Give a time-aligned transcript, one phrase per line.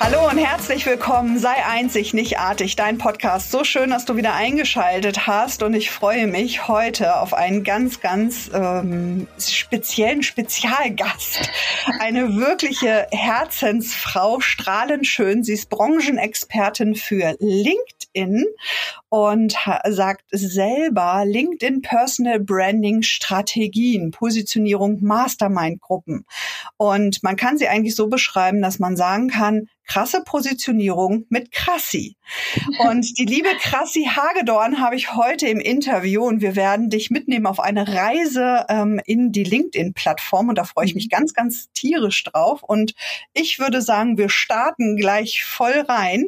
[0.00, 1.38] Hallo und herzlich willkommen.
[1.38, 3.50] Sei einzig, nicht artig, dein Podcast.
[3.50, 8.00] So schön, dass du wieder eingeschaltet hast und ich freue mich heute auf einen ganz,
[8.00, 11.50] ganz ähm, speziellen Spezialgast.
[12.00, 15.44] Eine wirkliche Herzensfrau, strahlend schön.
[15.44, 17.97] Sie ist Branchenexpertin für LinkedIn
[19.08, 19.56] und
[19.88, 26.24] sagt selber LinkedIn Personal Branding Strategien, Positionierung Mastermind Gruppen.
[26.76, 32.16] Und man kann sie eigentlich so beschreiben, dass man sagen kann, krasse Positionierung mit Krassi.
[32.80, 37.46] Und die liebe Krassi Hagedorn habe ich heute im Interview und wir werden dich mitnehmen
[37.46, 42.22] auf eine Reise ähm, in die LinkedIn-Plattform und da freue ich mich ganz, ganz tierisch
[42.24, 42.62] drauf.
[42.62, 42.94] Und
[43.32, 46.26] ich würde sagen, wir starten gleich voll rein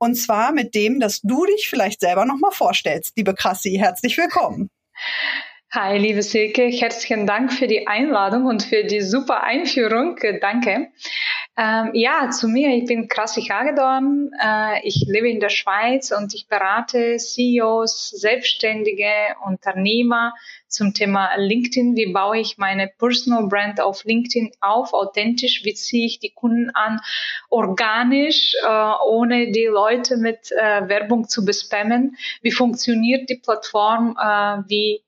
[0.00, 3.16] und zwar mit dem, dass du dich vielleicht selber nochmal vorstellst.
[3.16, 4.70] Liebe Krassi, herzlich willkommen.
[5.72, 10.16] Hi, liebe Silke, herzlichen Dank für die Einladung und für die super Einführung.
[10.40, 10.88] Danke.
[11.60, 14.30] Ähm, ja, zu mir, ich bin Krassi Hagedorn.
[14.42, 19.10] Äh, ich lebe in der Schweiz und ich berate CEOs, Selbstständige,
[19.44, 20.32] Unternehmer
[20.68, 21.96] zum Thema LinkedIn.
[21.96, 25.62] Wie baue ich meine Personal Brand auf LinkedIn auf, authentisch?
[25.62, 27.00] Wie ziehe ich die Kunden an,
[27.50, 32.16] organisch, äh, ohne die Leute mit äh, Werbung zu bespammen?
[32.40, 34.16] Wie funktioniert die Plattform?
[34.18, 35.02] Äh, wie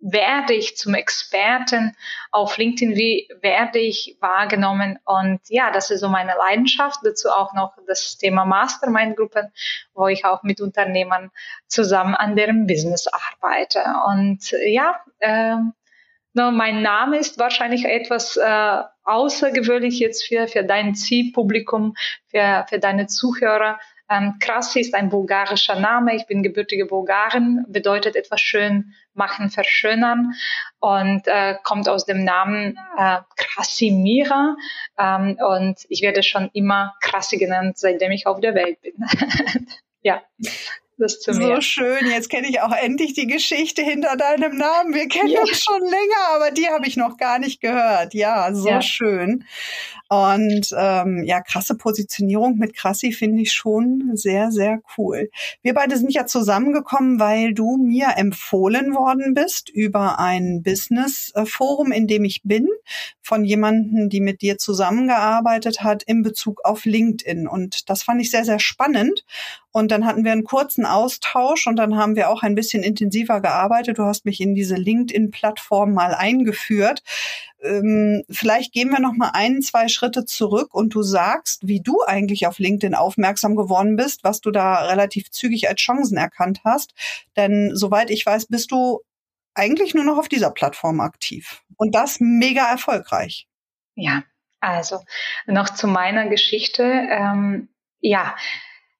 [0.00, 1.96] werde ich zum Experten
[2.30, 4.98] auf LinkedIn, wie werde ich wahrgenommen?
[5.04, 9.52] Und ja, das ist so meine Leidenschaft, dazu auch noch das Thema Mastermind-Gruppen,
[9.94, 11.30] wo ich auch mit Unternehmern
[11.66, 13.82] zusammen an deren Business arbeite.
[14.06, 15.56] Und ja, äh,
[16.34, 21.94] mein Name ist wahrscheinlich etwas äh, außergewöhnlich jetzt für, für dein Zielpublikum,
[22.28, 23.80] für, für deine Zuhörer,
[24.10, 26.16] ähm, Krasi ist ein bulgarischer Name.
[26.16, 30.34] Ich bin gebürtige Bulgarin, bedeutet etwas schön machen, verschönern
[30.80, 34.56] und äh, kommt aus dem Namen äh, Krasimira.
[34.98, 38.94] Ähm, und ich werde schon immer Krasi genannt, seitdem ich auf der Welt bin.
[40.02, 40.22] ja.
[41.00, 41.54] Das zu mir.
[41.54, 42.10] So schön.
[42.10, 44.94] Jetzt kenne ich auch endlich die Geschichte hinter deinem Namen.
[44.94, 45.40] Wir kennen ja.
[45.40, 48.14] uns schon länger, aber die habe ich noch gar nicht gehört.
[48.14, 48.82] Ja, so ja.
[48.82, 49.44] schön.
[50.08, 55.30] Und ähm, ja, krasse Positionierung mit Krassi finde ich schon sehr, sehr cool.
[55.62, 62.06] Wir beide sind ja zusammengekommen, weil du mir empfohlen worden bist über ein Business-Forum, in
[62.06, 62.68] dem ich bin,
[63.20, 67.46] von jemandem, die mit dir zusammengearbeitet hat in Bezug auf LinkedIn.
[67.46, 69.26] Und das fand ich sehr, sehr spannend.
[69.70, 73.42] Und dann hatten wir einen kurzen Austausch und dann haben wir auch ein bisschen intensiver
[73.42, 73.98] gearbeitet.
[73.98, 77.02] Du hast mich in diese LinkedIn-Plattform mal eingeführt.
[77.62, 82.02] Ähm, vielleicht gehen wir noch mal ein, zwei Schritte zurück und du sagst, wie du
[82.06, 86.94] eigentlich auf LinkedIn aufmerksam geworden bist, was du da relativ zügig als Chancen erkannt hast.
[87.36, 89.00] Denn soweit ich weiß, bist du
[89.54, 93.48] eigentlich nur noch auf dieser Plattform aktiv und das mega erfolgreich.
[93.94, 94.22] Ja,
[94.60, 95.00] also
[95.46, 96.82] noch zu meiner Geschichte.
[96.82, 97.68] Ähm,
[98.00, 98.36] ja,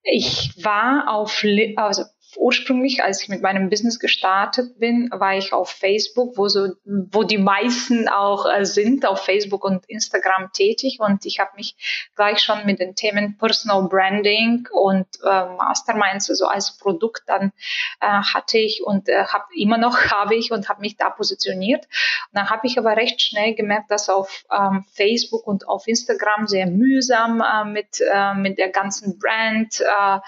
[0.02, 1.44] ich war auf,
[1.76, 2.04] also
[2.36, 7.22] ursprünglich, als ich mit meinem Business gestartet bin, war ich auf Facebook, wo so, wo
[7.22, 12.40] die meisten auch äh, sind, auf Facebook und Instagram tätig und ich habe mich gleich
[12.40, 17.52] schon mit den Themen Personal Branding und äh, Masterminds, also als Produkt dann
[18.00, 21.84] äh, hatte ich und äh, habe immer noch habe ich und habe mich da positioniert.
[21.84, 26.46] Und dann habe ich aber recht schnell gemerkt, dass auf ähm, Facebook und auf Instagram
[26.46, 30.18] sehr mühsam äh, mit äh, mit der ganzen Brand, äh,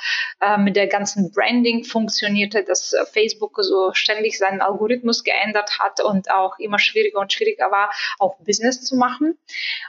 [0.40, 6.00] äh, mit der ganzen Branding funktionierte, dass äh, Facebook so ständig seinen Algorithmus geändert hat
[6.00, 9.38] und auch immer schwieriger und schwieriger war, auch Business zu machen.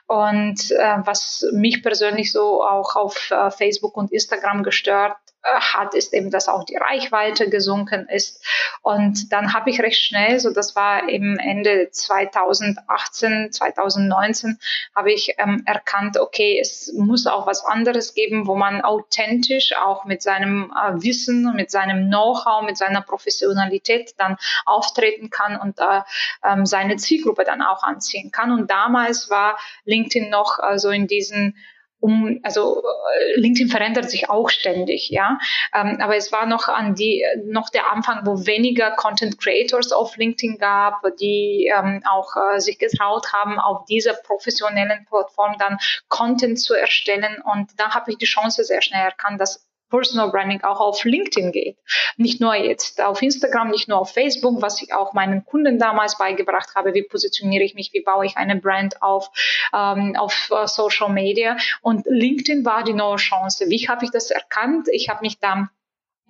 [0.08, 6.14] Und äh, was mich persönlich so auch auf äh, Facebook und Instagram gestört hat, ist
[6.14, 8.44] eben, dass auch die Reichweite gesunken ist.
[8.82, 14.60] Und dann habe ich recht schnell, so das war im Ende 2018, 2019,
[14.96, 20.06] habe ich ähm, erkannt, okay, es muss auch was anderes geben, wo man authentisch auch
[20.06, 26.02] mit seinem äh, Wissen, mit seinem Know-how, mit seiner Professionalität dann auftreten kann und äh,
[26.44, 28.52] ähm, seine Zielgruppe dann auch anziehen kann.
[28.52, 31.56] Und damals war LinkedIn noch äh, so in diesen
[32.02, 35.38] um, also äh, LinkedIn verändert sich auch ständig, ja.
[35.74, 40.18] Ähm, aber es war noch an die, noch der Anfang, wo weniger Content Creators auf
[40.18, 45.78] LinkedIn gab, die ähm, auch äh, sich getraut haben, auf dieser professionellen Plattform dann
[46.10, 47.42] Content zu erstellen.
[47.54, 51.52] Und da habe ich die Chance sehr schnell erkannt, dass Personal Branding auch auf LinkedIn
[51.52, 51.78] geht.
[52.18, 56.18] Nicht nur jetzt auf Instagram, nicht nur auf Facebook, was ich auch meinen Kunden damals
[56.18, 59.30] beigebracht habe, wie positioniere ich mich, wie baue ich eine Brand auf,
[59.76, 61.58] ähm, auf uh, Social Media.
[61.82, 63.66] Und LinkedIn war die neue Chance.
[63.68, 64.88] Wie habe ich das erkannt?
[64.92, 65.70] Ich habe mich dann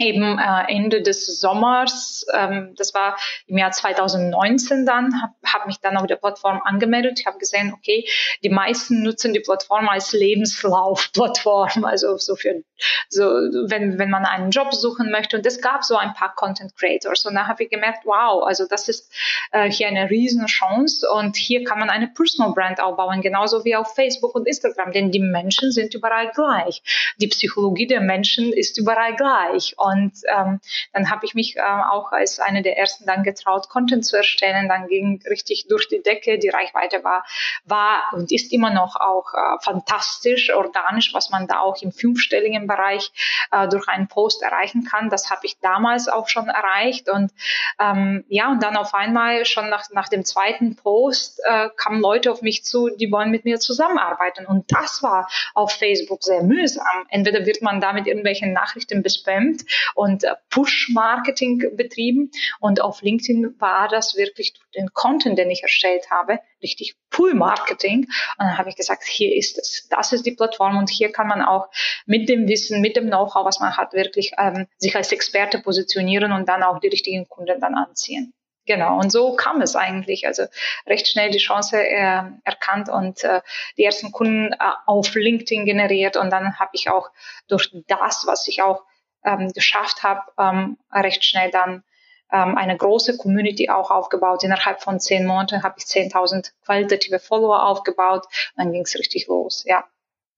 [0.01, 3.17] eben äh, Ende des Sommers, ähm, das war
[3.47, 7.19] im Jahr 2019 dann, habe hab mich dann auf der Plattform angemeldet.
[7.19, 8.07] Ich habe gesehen, okay,
[8.43, 12.63] die meisten nutzen die Plattform als Lebenslaufplattform, also so für
[13.09, 15.37] so wenn wenn man einen Job suchen möchte.
[15.37, 18.65] Und es gab so ein paar Content Creators und da habe ich gemerkt, wow, also
[18.67, 19.13] das ist
[19.51, 23.75] äh, hier eine riesen Chance und hier kann man eine Personal Brand aufbauen, genauso wie
[23.75, 26.81] auf Facebook und Instagram, denn die Menschen sind überall gleich.
[27.17, 29.75] Die Psychologie der Menschen ist überall gleich.
[29.77, 30.59] Und und ähm,
[30.93, 34.69] dann habe ich mich äh, auch als eine der ersten dann getraut, Content zu erstellen.
[34.69, 36.39] Dann ging richtig durch die Decke.
[36.39, 37.25] Die Reichweite war,
[37.65, 42.67] war und ist immer noch auch äh, fantastisch, organisch, was man da auch im fünfstelligen
[42.67, 43.11] Bereich
[43.51, 45.09] äh, durch einen Post erreichen kann.
[45.09, 47.09] Das habe ich damals auch schon erreicht.
[47.09, 47.31] Und
[47.79, 52.31] ähm, ja, und dann auf einmal schon nach, nach dem zweiten Post äh, kamen Leute
[52.31, 54.45] auf mich zu, die wollen mit mir zusammenarbeiten.
[54.45, 57.05] Und das war auf Facebook sehr mühsam.
[57.09, 59.63] Entweder wird man da mit irgendwelchen Nachrichten bespammt
[59.95, 62.31] und äh, Push-Marketing betrieben.
[62.59, 67.99] Und auf LinkedIn war das wirklich den Content, den ich erstellt habe, richtig Pull-Marketing.
[67.99, 68.07] Und
[68.37, 69.87] dann habe ich gesagt, hier ist es.
[69.89, 71.69] Das ist die Plattform und hier kann man auch
[72.05, 76.31] mit dem Wissen, mit dem Know-how, was man hat, wirklich ähm, sich als Experte positionieren
[76.31, 78.33] und dann auch die richtigen Kunden dann anziehen.
[78.67, 80.27] Genau, und so kam es eigentlich.
[80.27, 80.43] Also
[80.85, 83.41] recht schnell die Chance äh, erkannt und äh,
[83.77, 86.15] die ersten Kunden äh, auf LinkedIn generiert.
[86.15, 87.09] Und dann habe ich auch
[87.47, 88.83] durch das, was ich auch
[89.23, 91.83] ähm, geschafft habe, ähm, recht schnell dann
[92.31, 94.43] ähm, eine große Community auch aufgebaut.
[94.43, 98.25] Innerhalb von zehn Monaten habe ich 10.000 qualitative Follower aufgebaut.
[98.55, 99.83] Und dann ging es richtig los, ja.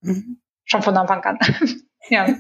[0.01, 0.41] Mhm.
[0.65, 1.39] Schon von Anfang an.
[2.09, 2.27] ja.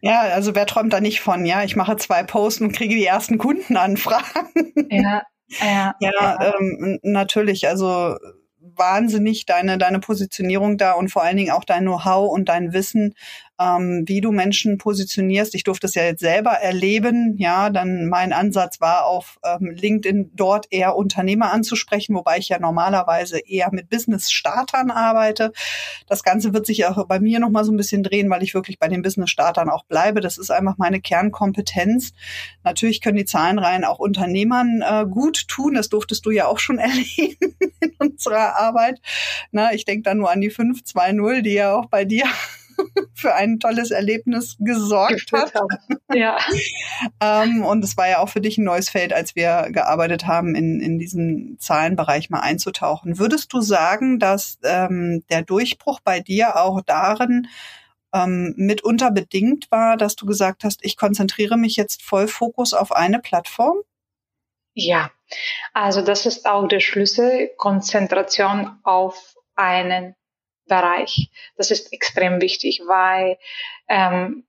[0.00, 3.06] Ja, also wer träumt da nicht von, ja, ich mache zwei Posts und kriege die
[3.06, 4.48] ersten Kundenanfragen.
[4.90, 5.22] Ja,
[5.60, 6.54] ja, ja, ja.
[6.58, 8.16] Ähm, natürlich, also
[8.58, 13.14] wahnsinnig deine, deine Positionierung da und vor allen Dingen auch dein Know-how und dein Wissen,
[13.60, 15.54] ähm, wie du Menschen positionierst.
[15.54, 17.34] Ich durfte es ja jetzt selber erleben.
[17.38, 22.58] Ja, dann mein Ansatz war auf ähm, LinkedIn dort eher Unternehmer anzusprechen, wobei ich ja
[22.58, 25.52] normalerweise eher mit Business-Startern arbeite.
[26.06, 28.78] Das Ganze wird sich auch bei mir nochmal so ein bisschen drehen, weil ich wirklich
[28.78, 30.20] bei den Business-Startern auch bleibe.
[30.20, 32.12] Das ist einfach meine Kernkompetenz.
[32.62, 35.74] Natürlich können die Zahlenreihen auch Unternehmern äh, gut tun.
[35.74, 39.00] Das durftest du ja auch schon erleben in unserer Arbeit.
[39.50, 42.24] Na, ich denke da nur an die 520, die ja auch bei dir
[43.14, 45.52] für ein tolles Erlebnis gesorgt hat.
[46.12, 46.38] Ja.
[47.20, 50.54] ähm, und es war ja auch für dich ein neues Feld, als wir gearbeitet haben,
[50.54, 53.18] in, in diesen Zahlenbereich mal einzutauchen.
[53.18, 57.48] Würdest du sagen, dass ähm, der Durchbruch bei dir auch darin
[58.14, 62.92] ähm, mitunter bedingt war, dass du gesagt hast, ich konzentriere mich jetzt voll Fokus auf
[62.92, 63.78] eine Plattform?
[64.74, 65.10] Ja,
[65.74, 70.14] also das ist auch der Schlüssel, Konzentration auf einen
[70.68, 71.30] Bereich.
[71.56, 73.38] Das ist extrem wichtig, weil
[73.88, 74.44] ähm,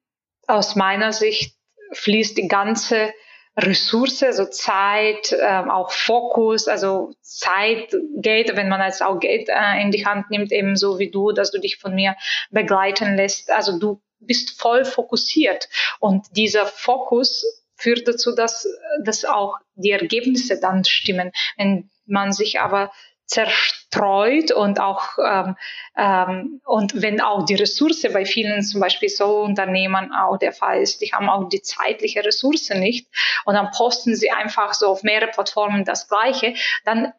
[0.47, 1.55] aus meiner Sicht
[1.93, 3.13] fließt die ganze
[3.57, 9.81] Ressource, also Zeit, ähm, auch Fokus, also Zeit, Geld, wenn man jetzt auch Geld äh,
[9.81, 12.15] in die Hand nimmt, ebenso wie du, dass du dich von mir
[12.51, 13.51] begleiten lässt.
[13.51, 15.69] Also du bist voll fokussiert
[15.99, 17.45] und dieser Fokus
[17.75, 18.67] führt dazu, dass,
[19.03, 21.31] dass auch die Ergebnisse dann stimmen.
[21.57, 22.91] Wenn man sich aber
[23.29, 25.55] zerstreut und auch ähm,
[25.95, 30.81] ähm, und wenn auch die Ressource bei vielen zum Beispiel so Unternehmen auch der Fall
[30.81, 33.07] ist, die haben auch die zeitliche Ressource nicht
[33.45, 36.55] und dann posten sie einfach so auf mehrere Plattformen das Gleiche,
[36.85, 37.13] dann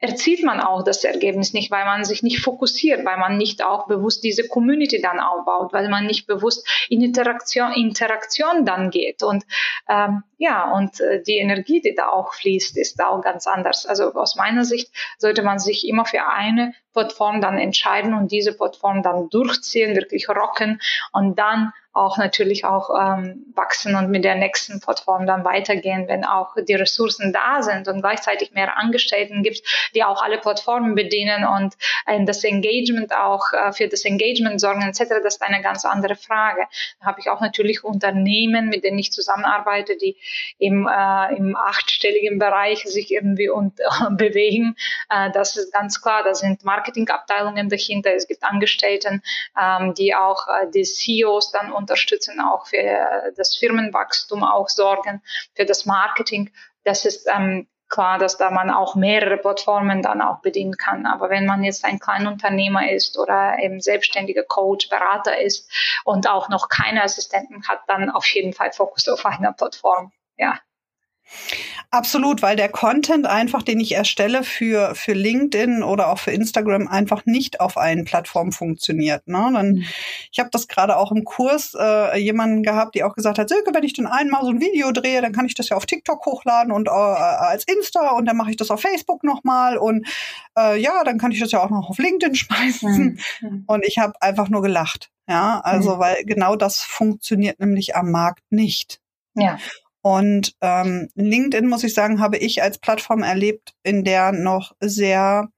[0.00, 3.86] erzielt man auch das Ergebnis nicht, weil man sich nicht fokussiert, weil man nicht auch
[3.86, 9.22] bewusst diese Community dann aufbaut, weil man nicht bewusst in Interaktion, Interaktion dann geht.
[9.22, 9.44] Und
[9.88, 13.84] ähm, ja, und äh, die Energie, die da auch fließt, ist auch ganz anders.
[13.84, 18.56] Also aus meiner Sicht sollte man sich immer für eine Plattform dann entscheiden und diese
[18.56, 20.80] Plattform dann durchziehen, wirklich rocken
[21.12, 26.24] und dann auch natürlich auch ähm, wachsen und mit der nächsten Plattform dann weitergehen, wenn
[26.24, 29.62] auch die Ressourcen da sind und gleichzeitig mehr Angestellten gibt,
[29.94, 31.74] die auch alle Plattformen bedienen und
[32.06, 35.14] äh, das Engagement auch äh, für das Engagement sorgen etc.
[35.22, 36.62] Das ist eine ganz andere Frage.
[37.00, 40.16] Da habe ich auch natürlich Unternehmen, mit denen ich zusammenarbeite, die
[40.58, 43.74] im, äh, im achtstelligen Bereich sich irgendwie und,
[44.12, 44.76] bewegen.
[45.08, 46.22] Äh, das ist ganz klar.
[46.22, 48.14] Da sind Marketingabteilungen dahinter.
[48.14, 49.22] Es gibt Angestellten,
[49.60, 55.22] ähm, die auch äh, die CEOs dann unterstützen, auch für das Firmenwachstum auch sorgen,
[55.54, 56.50] für das Marketing.
[56.84, 61.04] Das ist ähm, klar, dass da man auch mehrere Plattformen dann auch bedienen kann.
[61.04, 65.70] Aber wenn man jetzt ein Kleinunternehmer ist oder eben selbstständiger Coach, Berater ist
[66.04, 70.12] und auch noch keine Assistenten hat, dann auf jeden Fall Fokus auf einer Plattform.
[70.36, 70.58] Ja.
[71.92, 76.86] Absolut, weil der Content einfach, den ich erstelle für, für LinkedIn oder auch für Instagram,
[76.86, 79.26] einfach nicht auf allen Plattformen funktioniert.
[79.26, 79.50] Ne?
[79.52, 79.84] Dann, mhm.
[80.30, 83.74] Ich habe das gerade auch im Kurs äh, jemanden gehabt, die auch gesagt hat, Silke,
[83.74, 86.24] wenn ich dann einmal so ein Video drehe, dann kann ich das ja auf TikTok
[86.26, 90.06] hochladen und äh, als Insta und dann mache ich das auf Facebook nochmal und
[90.56, 93.18] äh, ja, dann kann ich das ja auch noch auf LinkedIn schmeißen.
[93.40, 93.64] Mhm.
[93.66, 95.10] Und ich habe einfach nur gelacht.
[95.28, 95.98] Ja, also mhm.
[95.98, 99.00] weil genau das funktioniert nämlich am Markt nicht.
[99.34, 99.58] Ja.
[100.02, 105.48] Und ähm, LinkedIn, muss ich sagen, habe ich als Plattform erlebt, in der noch sehr,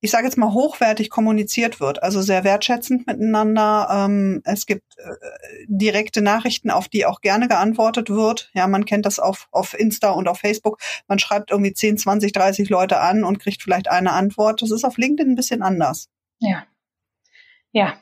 [0.00, 3.88] ich sage jetzt mal, hochwertig kommuniziert wird, also sehr wertschätzend miteinander.
[3.90, 5.14] Ähm, es gibt äh,
[5.66, 8.50] direkte Nachrichten, auf die auch gerne geantwortet wird.
[8.54, 10.78] Ja, man kennt das auf, auf Insta und auf Facebook.
[11.08, 14.62] Man schreibt irgendwie 10, 20, 30 Leute an und kriegt vielleicht eine Antwort.
[14.62, 16.08] Das ist auf LinkedIn ein bisschen anders.
[16.38, 16.66] Ja.
[17.72, 17.94] Ja,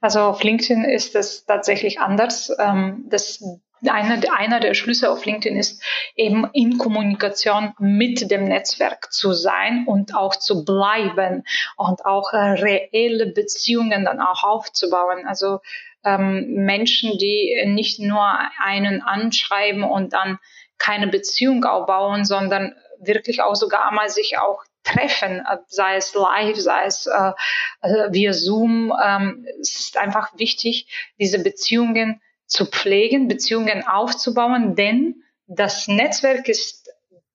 [0.00, 2.50] also auf LinkedIn ist es tatsächlich anders.
[2.58, 3.44] Ähm, das
[3.88, 5.82] einer, einer der Schlüsse auf LinkedIn ist
[6.16, 11.44] eben in Kommunikation mit dem Netzwerk zu sein und auch zu bleiben
[11.76, 15.26] und auch äh, reelle Beziehungen dann auch aufzubauen.
[15.26, 15.60] Also
[16.04, 20.38] ähm, Menschen, die nicht nur einen anschreiben und dann
[20.78, 26.84] keine Beziehung aufbauen, sondern wirklich auch sogar mal sich auch treffen, sei es live, sei
[26.84, 27.32] es äh,
[27.82, 28.92] äh, via Zoom.
[29.02, 32.20] Ähm, es ist einfach wichtig, diese Beziehungen
[32.50, 36.90] zu pflegen, Beziehungen aufzubauen, denn das Netzwerk ist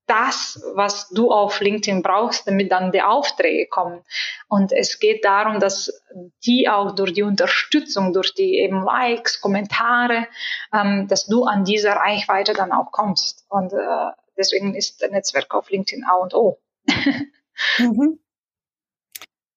[0.08, 4.04] das, was du auf LinkedIn brauchst, damit dann die Aufträge kommen.
[4.48, 6.04] Und es geht darum, dass
[6.46, 10.28] die auch durch die Unterstützung, durch die eben Likes, Kommentare,
[10.72, 13.46] ähm, dass du an dieser Reichweite dann auch kommst.
[13.50, 16.60] Und äh, deswegen ist Netzwerk auf LinkedIn A und O.
[17.80, 18.20] mhm.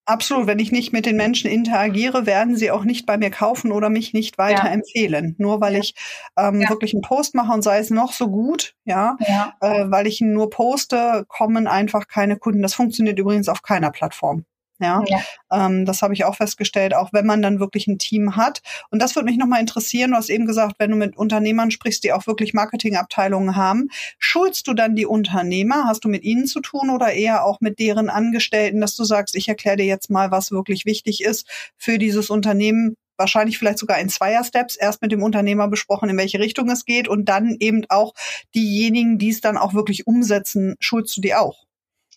[0.08, 0.46] Absolut.
[0.46, 3.90] Wenn ich nicht mit den Menschen interagiere, werden sie auch nicht bei mir kaufen oder
[3.90, 5.26] mich nicht weiterempfehlen.
[5.26, 5.34] Ja.
[5.36, 5.80] Nur weil ja.
[5.80, 5.94] ich
[6.38, 6.70] ähm, ja.
[6.70, 9.18] wirklich einen Post mache und sei es noch so gut, ja,
[9.60, 12.62] äh, weil ich ihn nur poste, kommen einfach keine Kunden.
[12.62, 14.46] Das funktioniert übrigens auf keiner Plattform.
[14.80, 15.20] Ja, ja.
[15.50, 18.62] Ähm, das habe ich auch festgestellt, auch wenn man dann wirklich ein Team hat.
[18.90, 20.12] Und das würde mich nochmal interessieren.
[20.12, 24.68] Du hast eben gesagt, wenn du mit Unternehmern sprichst, die auch wirklich Marketingabteilungen haben, schulst
[24.68, 25.84] du dann die Unternehmer?
[25.86, 29.34] Hast du mit ihnen zu tun oder eher auch mit deren Angestellten, dass du sagst,
[29.34, 32.94] ich erkläre dir jetzt mal, was wirklich wichtig ist für dieses Unternehmen?
[33.16, 37.08] Wahrscheinlich vielleicht sogar in Zweier-Steps erst mit dem Unternehmer besprochen, in welche Richtung es geht
[37.08, 38.14] und dann eben auch
[38.54, 41.67] diejenigen, die es dann auch wirklich umsetzen, schulst du die auch?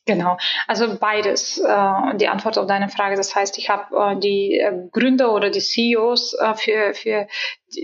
[0.07, 1.59] Genau, also beides.
[1.59, 3.15] Äh, die Antwort auf deine Frage.
[3.15, 7.27] Das heißt, ich habe äh, die äh, Gründer oder die CEOs äh, für, für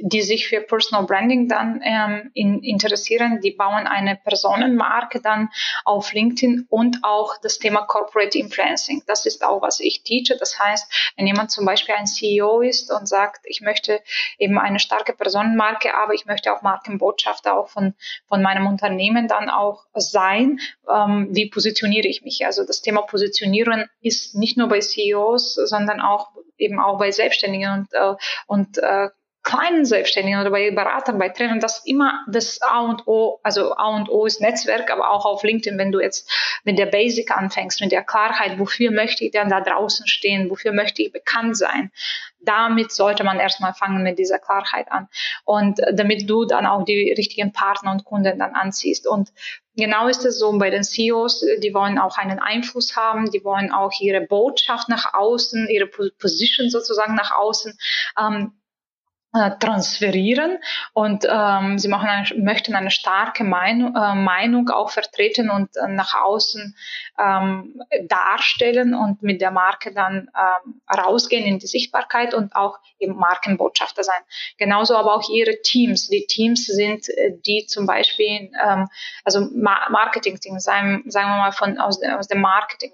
[0.02, 5.50] die sich für Personal Branding dann ähm, in, interessieren, die bauen eine Personenmarke dann
[5.86, 9.04] auf LinkedIn und auch das Thema Corporate Influencing.
[9.08, 10.38] Das ist auch, was ich teache.
[10.38, 14.02] Das heißt, wenn jemand zum Beispiel ein CEO ist und sagt, ich möchte
[14.38, 17.94] eben eine starke Personenmarke, aber ich möchte auch Markenbotschafter auch von,
[18.28, 20.60] von meinem Unternehmen dann auch sein,
[20.92, 22.46] ähm, wie positioniere ich mich?
[22.46, 27.72] Also das Thema Positionieren ist nicht nur bei CEOs, sondern auch eben auch bei Selbstständigen
[27.72, 28.16] und, äh,
[28.48, 29.10] und äh,
[29.48, 33.74] kleinen Selbstständigen oder bei Beratern, bei Trainern, das ist immer das A und O, also
[33.78, 36.30] A und O ist Netzwerk, aber auch auf LinkedIn, wenn du jetzt
[36.66, 40.74] mit der Basic anfängst, mit der Klarheit, wofür möchte ich denn da draußen stehen, wofür
[40.74, 41.92] möchte ich bekannt sein,
[42.42, 45.08] damit sollte man erstmal fangen mit dieser Klarheit an.
[45.46, 49.08] Und damit du dann auch die richtigen Partner und Kunden dann anziehst.
[49.08, 49.32] Und
[49.80, 53.72] Genau ist es so bei den CEOs, die wollen auch einen Einfluss haben, die wollen
[53.72, 57.78] auch ihre Botschaft nach außen, ihre Position sozusagen nach außen
[58.20, 58.67] ähm, äh,
[59.60, 60.58] transferieren
[60.94, 65.88] und ähm, sie machen eine, möchten eine starke Meinung, äh, Meinung auch vertreten und äh,
[65.88, 66.76] nach außen
[67.20, 73.18] ähm, darstellen und mit der Marke dann ähm, rausgehen in die Sichtbarkeit und auch eben
[73.18, 74.22] Markenbotschafter sein.
[74.58, 76.08] Genauso aber auch ihre Teams.
[76.08, 78.88] Die Teams sind äh, die zum Beispiel, ähm,
[79.24, 82.94] also Ma Marketing-Teams, sagen, sagen wir mal von aus, aus dem Marketing,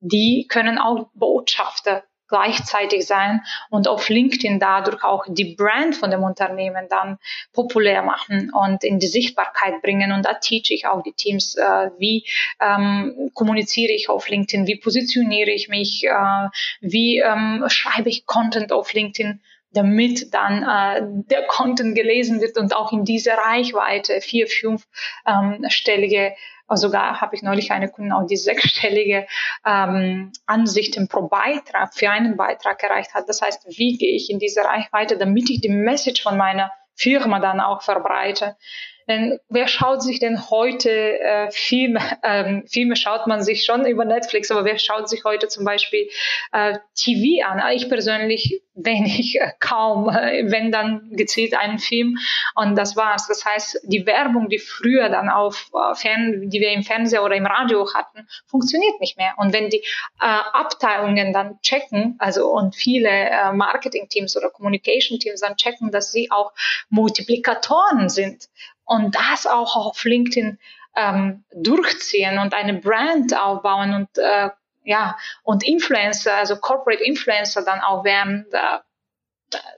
[0.00, 2.02] die können auch Botschafter
[2.34, 7.18] gleichzeitig sein und auf LinkedIn dadurch auch die Brand von dem Unternehmen dann
[7.52, 10.10] populär machen und in die Sichtbarkeit bringen.
[10.10, 12.26] Und da teach ich auch die Teams, äh, wie
[12.60, 16.48] ähm, kommuniziere ich auf LinkedIn, wie positioniere ich mich, äh,
[16.80, 22.76] wie ähm, schreibe ich Content auf LinkedIn damit dann äh, der Content gelesen wird und
[22.76, 24.86] auch in dieser Reichweite vier, fünf
[25.26, 25.64] ähm,
[26.76, 29.26] sogar habe ich neulich eine Kundin auch die sechsstellige
[29.64, 33.28] ähm, Ansichten pro Beitrag für einen Beitrag erreicht hat.
[33.28, 37.40] Das heißt, wie gehe ich in diese Reichweite, damit ich die Message von meiner Firma
[37.40, 38.56] dann auch verbreite.
[39.08, 42.00] Denn wer schaut sich denn heute äh, Filme?
[42.26, 46.08] Ähm, Filme schaut man sich schon über Netflix, aber wer schaut sich heute zum Beispiel
[46.52, 47.60] äh, TV an?
[47.74, 52.18] Ich persönlich wenig, äh, kaum, äh, wenn dann gezielt einen Film
[52.54, 53.26] und das war's.
[53.28, 57.36] Das heißt, die Werbung, die früher dann auf äh, Fern, die wir im Fernseher oder
[57.36, 59.34] im Radio hatten, funktioniert nicht mehr.
[59.36, 59.84] Und wenn die
[60.20, 66.30] äh, Abteilungen dann checken, also und viele äh, Marketing-Teams oder Communication-Teams dann checken, dass sie
[66.30, 66.52] auch
[66.88, 68.48] Multiplikatoren sind
[68.84, 70.58] und das auch auf LinkedIn
[70.96, 74.50] ähm, durchziehen und eine Brand aufbauen und äh,
[74.84, 78.84] ja und Influencer, also Corporate Influencer dann auch werden, da,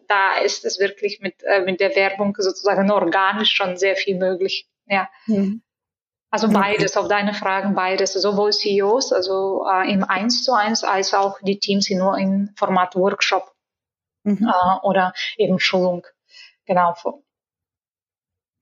[0.09, 4.69] da ist es wirklich mit äh, mit der Werbung sozusagen organisch schon sehr viel möglich.
[4.87, 5.09] Ja.
[5.27, 5.63] Mhm.
[6.29, 11.15] Also beides, auf deine Fragen beides, sowohl CEOs, also äh, im Eins zu eins, als
[11.15, 13.55] auch die Teams nur im Format Workshop
[14.25, 14.47] mhm.
[14.47, 16.07] äh, oder eben Schulung.
[16.67, 16.95] Genau.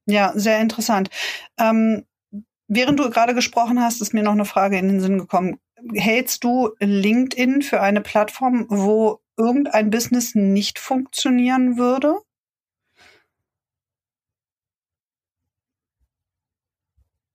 [0.07, 1.11] Ja, sehr interessant.
[1.59, 2.05] Ähm,
[2.69, 5.59] während du gerade gesprochen hast, ist mir noch eine Frage in den Sinn gekommen.
[5.95, 12.21] Hältst du LinkedIn für eine Plattform, wo irgendein Business nicht funktionieren würde?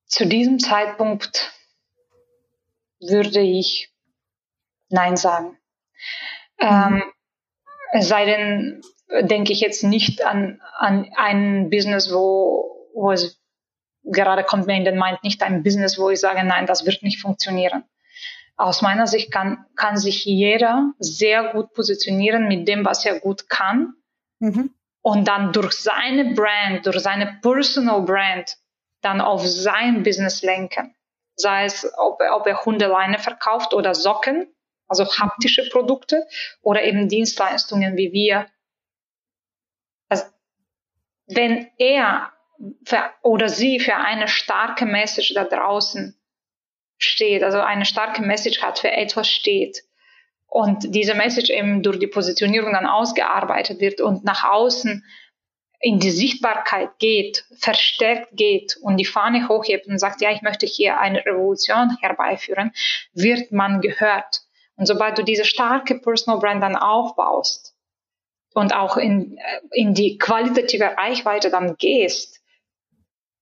[0.05, 1.53] Zu diesem Zeitpunkt
[2.99, 3.91] würde ich
[4.89, 5.57] Nein sagen.
[6.59, 7.03] Ähm, mhm.
[7.93, 8.81] es sei denn,
[9.21, 13.39] denke ich jetzt nicht an, an ein Business, wo, wo es
[14.03, 17.03] gerade kommt mir in den Mind nicht ein Business, wo ich sage, nein, das wird
[17.03, 17.83] nicht funktionieren.
[18.55, 23.49] Aus meiner Sicht kann, kann sich jeder sehr gut positionieren mit dem, was er gut
[23.49, 23.93] kann.
[24.39, 24.71] Mhm.
[25.01, 28.57] Und dann durch seine Brand, durch seine Personal Brand,
[29.01, 30.93] dann auf sein Business lenken.
[31.35, 34.53] Sei es, ob, ob er Hundeleine verkauft oder Socken,
[34.89, 36.27] also haptische Produkte
[36.61, 38.47] oder eben Dienstleistungen wie wir
[41.29, 42.31] wenn er
[42.83, 46.19] für, oder sie für eine starke Message da draußen
[46.97, 49.83] steht, also eine starke Message hat, für etwas steht
[50.47, 55.05] und diese Message eben durch die Positionierung dann ausgearbeitet wird und nach außen
[55.81, 60.65] in die Sichtbarkeit geht, verstärkt geht und die Fahne hochhebt und sagt, ja, ich möchte
[60.65, 62.73] hier eine Revolution herbeiführen,
[63.13, 64.41] wird man gehört.
[64.75, 67.75] Und sobald du diese starke Personal Brand dann aufbaust,
[68.59, 72.41] und auch in, äh, in die qualitative Reichweite dann gehst,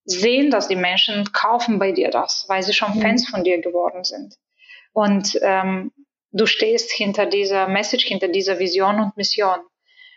[0.06, 3.02] sehen dass die Menschen, kaufen bei dir das, weil sie schon mhm.
[3.02, 4.36] Fans von dir geworden sind.
[4.94, 5.92] Und ähm,
[6.32, 9.60] du stehst hinter dieser Message, hinter dieser Vision und Mission.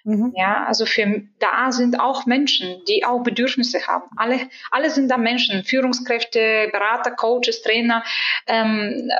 [0.05, 0.33] Mhm.
[0.37, 4.09] Ja, also für da sind auch Menschen, die auch Bedürfnisse haben.
[4.17, 4.39] Alle,
[4.71, 8.05] alle sind da Menschen, Führungskräfte, Berater, Coaches, Trainer,
[8.47, 9.11] ähm,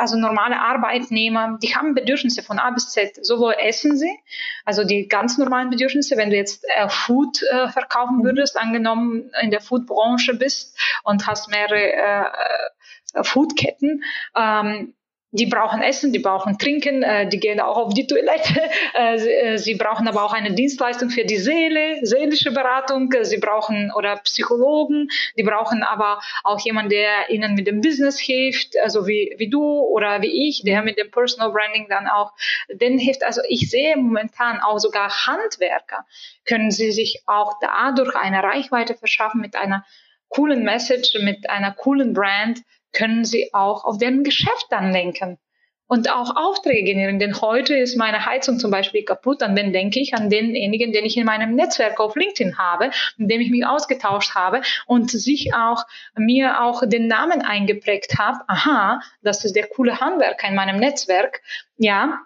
[0.00, 3.24] also normale Arbeitnehmer, die haben Bedürfnisse von A bis Z.
[3.24, 4.18] Sowohl essen sie,
[4.64, 8.24] also die ganz normalen Bedürfnisse, wenn du jetzt äh, Food äh, verkaufen mhm.
[8.24, 12.24] würdest, angenommen in der Foodbranche bist und hast mehrere äh,
[13.14, 14.04] äh Foodketten,
[14.36, 14.94] ähm,
[15.32, 18.40] die brauchen Essen, die brauchen Trinken, äh, die gehen auch auf die Toilette.
[18.92, 23.12] Äh, sie, äh, sie, brauchen aber auch eine Dienstleistung für die Seele, seelische Beratung.
[23.22, 25.08] Sie brauchen oder Psychologen.
[25.38, 29.62] Die brauchen aber auch jemanden, der ihnen mit dem Business hilft, also wie, wie du
[29.62, 32.32] oder wie ich, der mit dem Personal Branding dann auch
[32.68, 33.22] den hilft.
[33.22, 36.04] Also ich sehe momentan auch sogar Handwerker
[36.44, 39.84] können sie sich auch dadurch eine Reichweite verschaffen mit einer
[40.28, 45.38] coolen Message, mit einer coolen Brand, können sie auch auf deren Geschäft dann lenken
[45.90, 47.18] und auch Aufträge generieren.
[47.18, 49.42] Denn heute ist meine Heizung zum Beispiel kaputt.
[49.42, 53.26] An den denke ich, an denjenigen, den ich in meinem Netzwerk auf LinkedIn habe, in
[53.26, 55.84] dem ich mich ausgetauscht habe und sich auch
[56.16, 58.38] mir auch den Namen eingeprägt habe.
[58.46, 61.42] Aha, das ist der coole Handwerker in meinem Netzwerk.
[61.76, 62.20] Ja,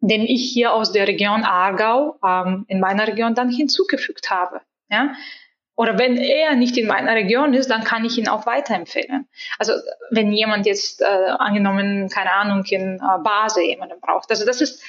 [0.00, 4.60] den ich hier aus der Region Aargau ähm, in meiner Region dann hinzugefügt habe.
[4.90, 5.14] Ja,
[5.76, 9.28] oder wenn er nicht in meiner Region ist, dann kann ich ihn auch weiterempfehlen.
[9.58, 9.74] Also
[10.10, 14.30] wenn jemand jetzt äh, angenommen, keine Ahnung, in äh, Base jemanden braucht.
[14.30, 14.82] Also das ist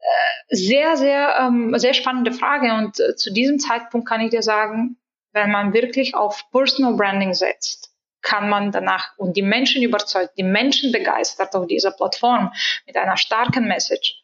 [0.00, 2.72] äh, sehr, sehr, ähm, sehr spannende Frage.
[2.72, 4.96] Und äh, zu diesem Zeitpunkt kann ich dir sagen,
[5.32, 7.90] wenn man wirklich auf Personal Branding setzt,
[8.22, 12.52] kann man danach und die Menschen überzeugt, die Menschen begeistert auf dieser Plattform
[12.86, 14.22] mit einer starken Message,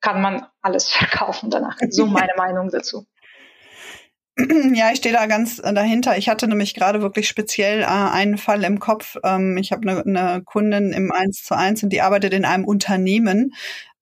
[0.00, 1.78] kann man alles verkaufen danach.
[1.88, 3.06] So meine Meinung dazu.
[4.74, 6.16] Ja, ich stehe da ganz äh, dahinter.
[6.16, 9.16] Ich hatte nämlich gerade wirklich speziell äh, einen Fall im Kopf.
[9.24, 12.64] Ähm, ich habe eine, eine Kundin im 1 zu 1 und die arbeitet in einem
[12.64, 13.52] Unternehmen.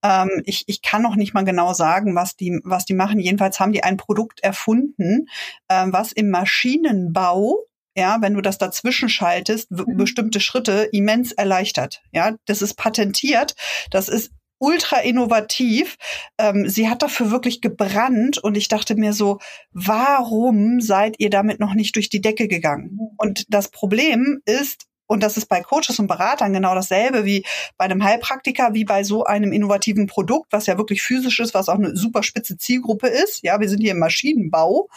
[0.03, 3.19] Ähm, ich, ich kann noch nicht mal genau sagen, was die, was die machen.
[3.19, 5.27] Jedenfalls haben die ein Produkt erfunden,
[5.69, 7.65] äh, was im Maschinenbau
[7.97, 9.97] ja, wenn du das dazwischen schaltest, mhm.
[9.97, 12.03] bestimmte Schritte immens erleichtert.
[12.13, 13.55] Ja, das ist patentiert.
[13.91, 14.31] Das ist
[14.61, 15.97] ultra innovativ.
[16.39, 19.39] Ähm, sie hat dafür wirklich gebrannt und ich dachte mir so,
[19.73, 22.99] warum seid ihr damit noch nicht durch die Decke gegangen?
[23.17, 27.45] Und das Problem ist, und das ist bei Coaches und Beratern genau dasselbe wie
[27.77, 31.69] bei einem Heilpraktiker, wie bei so einem innovativen Produkt, was ja wirklich physisch ist, was
[31.69, 33.43] auch eine super spitze Zielgruppe ist.
[33.43, 34.89] Ja, wir sind hier im Maschinenbau.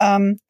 [0.00, 0.40] Ähm,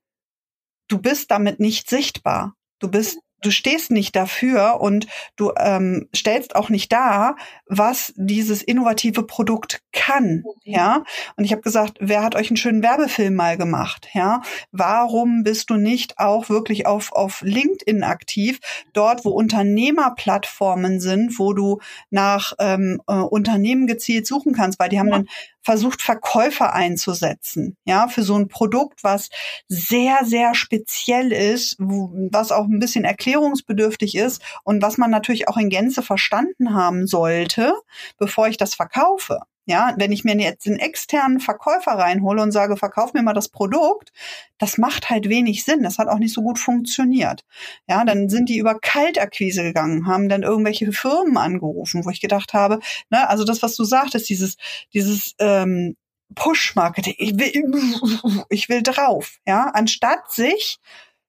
[0.88, 2.55] du bist damit nicht sichtbar.
[2.79, 8.62] Du bist du stehst nicht dafür und du ähm, stellst auch nicht dar, was dieses
[8.62, 10.44] innovative Produkt kann, mhm.
[10.64, 11.05] ja.
[11.37, 14.40] Und ich habe gesagt, wer hat euch einen schönen Werbefilm mal gemacht, ja?
[14.70, 18.61] Warum bist du nicht auch wirklich auf auf LinkedIn aktiv,
[18.92, 24.98] dort wo Unternehmerplattformen sind, wo du nach ähm, äh, Unternehmen gezielt suchen kannst, weil die
[24.98, 25.16] haben ja.
[25.18, 25.28] dann
[25.62, 29.31] versucht, Verkäufer einzusetzen, ja, für so ein Produkt, was
[29.68, 35.57] sehr, sehr speziell ist, was auch ein bisschen erklärungsbedürftig ist und was man natürlich auch
[35.57, 37.75] in Gänze verstanden haben sollte,
[38.18, 39.40] bevor ich das verkaufe.
[39.64, 43.48] Ja, wenn ich mir jetzt einen externen Verkäufer reinhole und sage, verkauf mir mal das
[43.48, 44.12] Produkt,
[44.59, 45.83] das macht halt wenig Sinn.
[45.85, 47.44] Das hat auch nicht so gut funktioniert.
[47.88, 52.55] Ja, dann sind die über Kaltakquise gegangen, haben dann irgendwelche Firmen angerufen, wo ich gedacht
[52.55, 54.57] habe, ne, also das, was du sagtest, dieses,
[54.94, 55.96] dieses ähm,
[56.35, 60.81] Push-Marketing, ich will, ich will drauf, ja, anstatt sich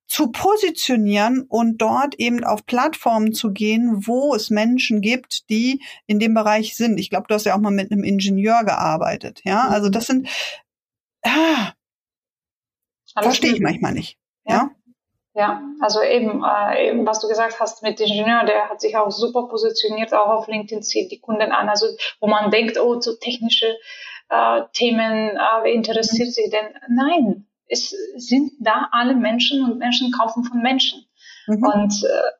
[0.08, 6.20] zu positionieren und dort eben auf Plattformen zu gehen, wo es Menschen gibt, die in
[6.20, 7.00] dem Bereich sind.
[7.00, 9.42] Ich glaube, du hast ja auch mal mit einem Ingenieur gearbeitet.
[9.44, 10.28] Ja, also das sind,
[11.24, 11.72] ah,
[13.20, 14.18] verstehe ich manchmal nicht.
[14.46, 14.56] Ja.
[14.56, 14.72] ja?
[15.36, 19.10] Ja, also eben, äh, eben, was du gesagt hast mit Ingenieur, der hat sich auch
[19.10, 21.88] super positioniert, auch auf LinkedIn zieht die Kunden an, also
[22.20, 23.76] wo man denkt, oh, so technische
[24.30, 26.32] äh, Themen, äh, interessiert mhm.
[26.32, 26.68] sich denn?
[26.88, 31.06] Nein, es sind da alle Menschen und Menschen kaufen von Menschen.
[31.48, 31.64] Mhm.
[31.64, 32.32] Und, äh,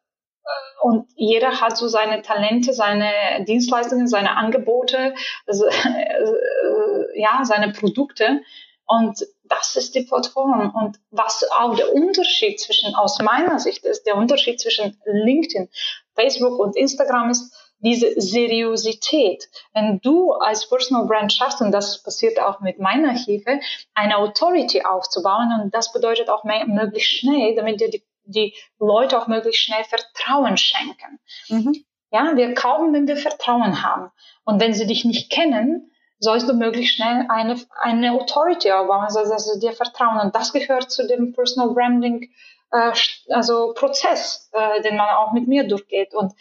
[0.82, 3.10] und jeder hat so seine Talente, seine
[3.48, 5.16] Dienstleistungen, seine Angebote,
[5.48, 8.42] also, äh, ja, seine Produkte.
[8.86, 10.74] Und das ist die Plattform.
[10.76, 15.70] Und was auch der Unterschied zwischen, aus meiner Sicht ist, der Unterschied zwischen LinkedIn,
[16.16, 19.50] Facebook und Instagram ist, diese Seriosität.
[19.74, 23.60] Wenn du als Personal Brand schaffst, und das passiert auch mit meiner Hilfe,
[23.94, 29.22] eine Authority aufzubauen, und das bedeutet auch mehr, möglichst schnell, damit dir die, die Leute
[29.22, 31.20] auch möglichst schnell Vertrauen schenken.
[31.50, 31.84] Mhm.
[32.10, 34.12] Ja, wir kaufen, wenn wir Vertrauen haben.
[34.46, 39.28] Und wenn sie dich nicht kennen, sollst du möglichst schnell eine, eine Authority aufbauen, also
[39.28, 40.20] dass sie dir vertrauen.
[40.22, 42.30] Und das gehört zu dem Personal Branding,
[42.72, 42.92] äh,
[43.30, 46.14] also Prozess, äh, den man auch mit mir durchgeht.
[46.14, 46.34] Und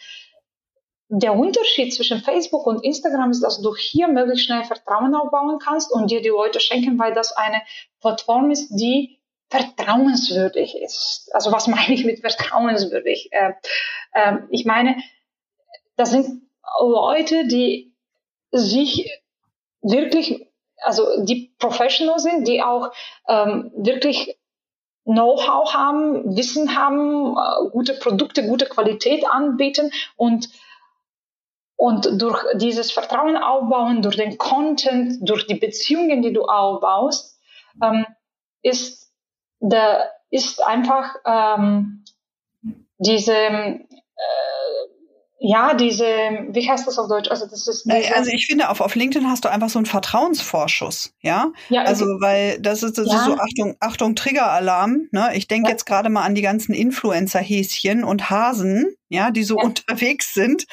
[1.15, 5.91] der Unterschied zwischen Facebook und Instagram ist, dass du hier möglichst schnell Vertrauen aufbauen kannst
[5.91, 7.61] und dir die Leute schenken, weil das eine
[8.01, 11.29] Plattform ist, die vertrauenswürdig ist.
[11.33, 13.29] Also was meine ich mit vertrauenswürdig?
[13.31, 13.53] Äh,
[14.13, 14.95] äh, ich meine,
[15.97, 16.41] das sind
[16.79, 17.93] Leute, die
[18.51, 19.11] sich
[19.83, 20.47] wirklich,
[20.77, 22.91] also die professional sind, die auch
[23.27, 24.35] ähm, wirklich
[25.03, 30.49] Know-how haben, Wissen haben, äh, gute Produkte, gute Qualität anbieten und
[31.75, 37.39] und durch dieses Vertrauen aufbauen, durch den Content, durch die Beziehungen, die du aufbaust,
[37.81, 38.05] ähm,
[38.61, 39.11] ist,
[39.59, 42.05] der, ist einfach ähm,
[42.97, 43.79] diese äh,
[45.45, 47.29] ja, diese, wie heißt das auf Deutsch?
[47.29, 51.13] Also das ist also ich finde, auf, auf LinkedIn hast du einfach so einen Vertrauensvorschuss,
[51.19, 51.51] ja.
[51.67, 53.17] ja also weil das ist, das ja.
[53.17, 55.09] ist so Achtung, Achtung, Triggeralarm.
[55.11, 55.31] Ne?
[55.35, 55.73] Ich denke ja.
[55.73, 60.65] jetzt gerade mal an die ganzen Influencer-Häschen und Hasen, ja, die so unterwegs sind.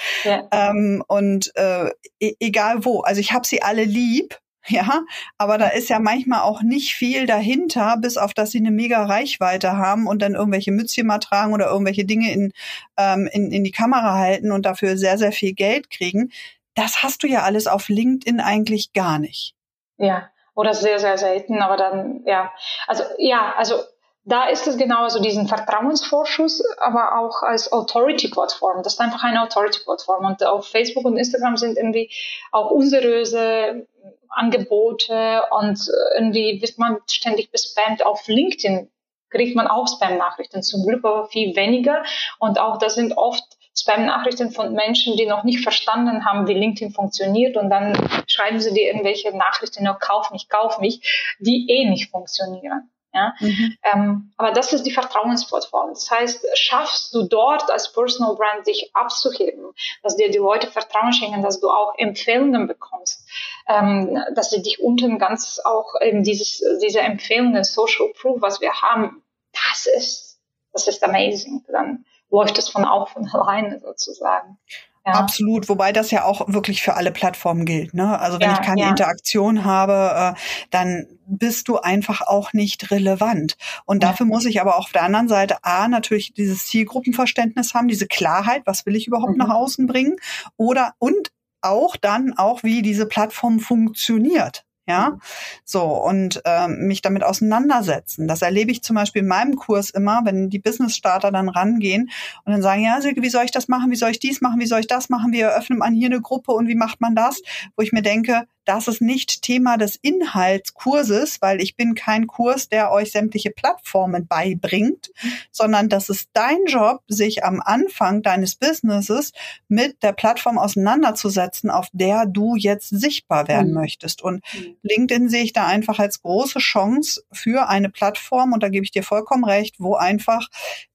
[0.52, 1.88] Ähm, und äh,
[2.20, 3.00] e egal wo.
[3.00, 5.03] Also ich habe sie alle lieb, ja,
[5.38, 9.05] aber da ist ja manchmal auch nicht viel dahinter, bis auf dass sie eine mega
[9.05, 12.53] Reichweite haben und dann irgendwelche Mützchen mal tragen oder irgendwelche Dinge in,
[12.96, 16.31] ähm, in, in die Kamera halten und dafür sehr, sehr viel Geld kriegen.
[16.75, 19.55] Das hast du ja alles auf LinkedIn eigentlich gar nicht.
[19.96, 22.53] Ja, oder sehr, sehr selten, aber dann, ja.
[22.87, 23.77] Also, ja, also
[24.25, 28.83] da ist es genau so diesen Vertrauensvorschuss, aber auch als Authority-Plattform.
[28.83, 30.25] Das ist einfach eine Authority-Plattform.
[30.25, 32.11] Und auf Facebook und Instagram sind irgendwie
[32.53, 33.87] auch unseriöse
[34.31, 35.79] Angebote und
[36.14, 38.05] irgendwie wird man ständig bespammt.
[38.05, 38.90] Auf LinkedIn
[39.31, 42.03] kriegt man auch Spam-Nachrichten, zum Glück aber viel weniger.
[42.38, 43.45] Und auch das sind oft
[43.77, 47.95] Spam-Nachrichten von Menschen, die noch nicht verstanden haben, wie LinkedIn funktioniert und dann
[48.27, 52.90] schreiben sie dir irgendwelche Nachrichten, no, kauf mich, kauf mich, die eh nicht funktionieren.
[53.12, 53.35] Ja?
[53.40, 53.77] Mhm.
[53.92, 55.90] Ähm, aber das ist die Vertrauensplattform.
[55.90, 61.12] Das heißt, schaffst du dort als Personal Brand dich abzuheben, dass dir die Leute Vertrauen
[61.12, 63.27] schenken, dass du auch Empfehlungen bekommst,
[63.66, 68.73] ähm, dass sie dich unten ganz auch eben dieses, diese Empfehlungen, Social Proof, was wir
[68.73, 70.40] haben, das ist,
[70.73, 71.64] das ist amazing.
[71.68, 74.59] Dann läuft es von auch von alleine sozusagen.
[75.06, 75.14] Ja.
[75.14, 77.94] Absolut, wobei das ja auch wirklich für alle Plattformen gilt.
[77.94, 78.18] Ne?
[78.18, 78.90] Also wenn ja, ich keine ja.
[78.90, 83.56] Interaktion habe, äh, dann bist du einfach auch nicht relevant.
[83.86, 87.88] Und dafür muss ich aber auch auf der anderen Seite A natürlich dieses Zielgruppenverständnis haben,
[87.88, 89.38] diese Klarheit, was will ich überhaupt mhm.
[89.38, 90.16] nach außen bringen?
[90.56, 91.30] Oder und
[91.62, 94.64] auch dann auch, wie diese Plattform funktioniert.
[94.90, 95.18] Ja,
[95.64, 98.26] so und ähm, mich damit auseinandersetzen.
[98.26, 102.11] Das erlebe ich zum Beispiel in meinem Kurs immer, wenn die Business Starter dann rangehen
[102.44, 103.92] und dann sagen, ja, Silke, wie soll ich das machen?
[103.92, 104.59] Wie soll ich dies machen?
[104.59, 105.33] Wie soll ich das machen?
[105.33, 107.40] Wie eröffnet man hier eine Gruppe und wie macht man das?
[107.76, 112.68] Wo ich mir denke, das ist nicht Thema des Inhaltskurses, weil ich bin kein Kurs,
[112.68, 115.11] der euch sämtliche Plattformen beibringt,
[115.51, 119.33] sondern das ist dein Job, sich am Anfang deines Businesses
[119.68, 123.81] mit der Plattform auseinanderzusetzen, auf der du jetzt sichtbar werden mhm.
[123.81, 124.23] möchtest.
[124.23, 124.77] Und mhm.
[124.83, 128.90] LinkedIn sehe ich da einfach als große Chance für eine Plattform, und da gebe ich
[128.90, 130.49] dir vollkommen recht, wo einfach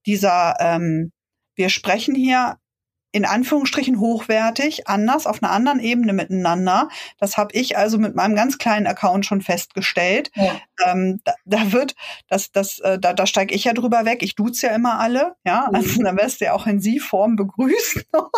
[0.05, 1.11] dieser ähm,
[1.55, 2.57] wir sprechen hier
[3.15, 6.89] in Anführungsstrichen hochwertig, anders, auf einer anderen Ebene miteinander.
[7.17, 10.31] Das habe ich also mit meinem ganz kleinen Account schon festgestellt.
[10.35, 10.59] Ja.
[10.85, 11.95] Ähm, da, da, wird,
[12.27, 14.21] das, das, äh, da, da steige ich ja drüber weg.
[14.21, 15.67] Ich duze ja immer alle, ja.
[15.69, 15.75] Mhm.
[15.75, 18.31] Also da wirst du ja auch in Sie-Form begrüßt noch.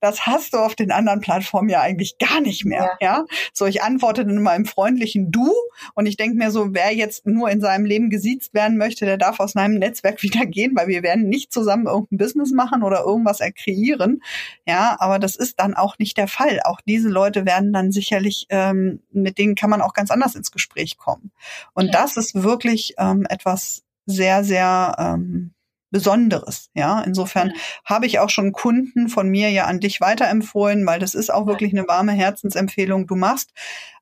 [0.00, 3.16] Das hast du auf den anderen Plattformen ja eigentlich gar nicht mehr, ja.
[3.18, 3.24] ja?
[3.52, 5.52] So, ich antworte dann immer im freundlichen Du
[5.94, 9.16] und ich denke mir so, wer jetzt nur in seinem Leben gesiezt werden möchte, der
[9.16, 13.00] darf aus meinem Netzwerk wieder gehen, weil wir werden nicht zusammen irgendein Business machen oder
[13.00, 14.22] irgendwas erkreieren passieren.
[14.66, 16.60] Ja, aber das ist dann auch nicht der Fall.
[16.64, 20.50] Auch diese Leute werden dann sicherlich, ähm, mit denen kann man auch ganz anders ins
[20.50, 21.32] Gespräch kommen.
[21.74, 21.92] Und ja.
[21.92, 25.52] das ist wirklich ähm, etwas sehr, sehr ähm,
[25.90, 26.68] Besonderes.
[26.74, 27.54] Ja, insofern ja.
[27.84, 31.46] habe ich auch schon Kunden von mir ja an dich weiterempfohlen, weil das ist auch
[31.46, 33.06] wirklich eine warme Herzensempfehlung.
[33.06, 33.52] Du machst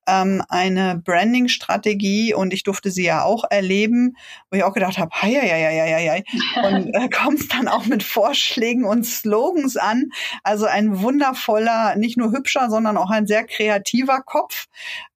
[0.06, 4.16] ähm, eine Branding-Strategie und ich durfte sie ja auch erleben,
[4.50, 6.68] wo ich auch gedacht habe, hei, hei, hei, hei, hei.
[6.68, 10.10] und äh, kommst dann auch mit Vorschlägen und Slogans an.
[10.42, 14.66] Also ein wundervoller, nicht nur hübscher, sondern auch ein sehr kreativer Kopf.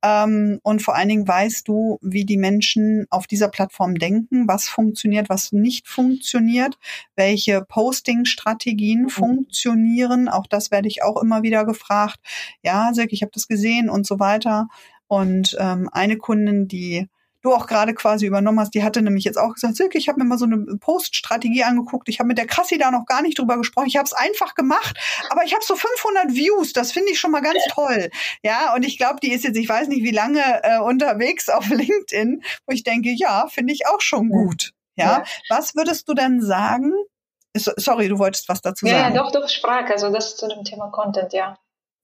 [0.03, 4.69] Ähm, und vor allen Dingen weißt du, wie die Menschen auf dieser Plattform denken, was
[4.69, 6.79] funktioniert, was nicht funktioniert,
[7.17, 9.09] welche Posting-Strategien mhm.
[9.09, 10.29] funktionieren.
[10.29, 12.19] Auch das werde ich auch immer wieder gefragt.
[12.63, 14.69] Ja, Silke, ich habe das gesehen und so weiter.
[15.11, 17.09] Und ähm, eine Kundin, die
[17.43, 20.21] du auch gerade quasi übernommen hast, die hatte nämlich jetzt auch gesagt, Silke, ich habe
[20.21, 22.09] mir mal so eine Post-Strategie angeguckt.
[22.09, 23.89] Ich habe mit der Krassi da noch gar nicht drüber gesprochen.
[23.89, 24.97] Ich habe es einfach gemacht,
[25.29, 26.73] aber ich habe so 500 Views.
[26.73, 28.11] Das finde ich schon mal ganz toll.
[28.45, 31.69] Ja, und ich glaube, die ist jetzt, ich weiß nicht, wie lange äh, unterwegs auf
[31.69, 34.71] LinkedIn, wo ich denke, ja, finde ich auch schon gut.
[34.95, 35.19] Ja?
[35.19, 36.93] ja, was würdest du denn sagen?
[37.57, 39.13] Sorry, du wolltest was dazu sagen.
[39.17, 39.93] Ja, doch, doch, Sprache.
[39.93, 41.59] Also das zu dem Thema Content, ja.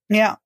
[0.09, 0.39] Ja.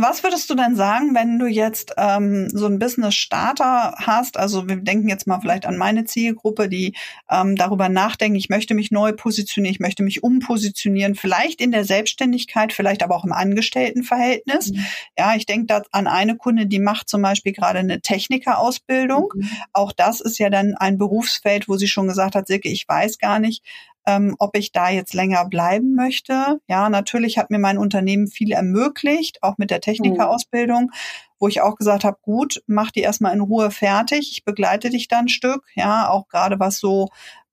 [0.00, 4.36] Was würdest du denn sagen, wenn du jetzt ähm, so ein Business-Starter hast?
[4.36, 6.94] Also wir denken jetzt mal vielleicht an meine Zielgruppe, die
[7.30, 11.84] ähm, darüber nachdenken, ich möchte mich neu positionieren, ich möchte mich umpositionieren, vielleicht in der
[11.84, 14.72] Selbstständigkeit, vielleicht aber auch im Angestelltenverhältnis.
[14.72, 14.86] Mhm.
[15.18, 19.32] Ja, ich denke da an eine Kunde, die macht zum Beispiel gerade eine Technikerausbildung.
[19.34, 19.48] Mhm.
[19.72, 23.18] Auch das ist ja dann ein Berufsfeld, wo sie schon gesagt hat, Silke, ich weiß
[23.18, 23.62] gar nicht,
[24.06, 26.60] ähm, ob ich da jetzt länger bleiben möchte.
[26.68, 30.90] Ja, natürlich hat mir mein Unternehmen viel ermöglicht, auch mit der Technikerausbildung,
[31.38, 35.08] wo ich auch gesagt habe, gut, mach die erstmal in Ruhe fertig, ich begleite dich
[35.08, 35.64] dann ein Stück.
[35.74, 37.08] Ja, auch gerade was so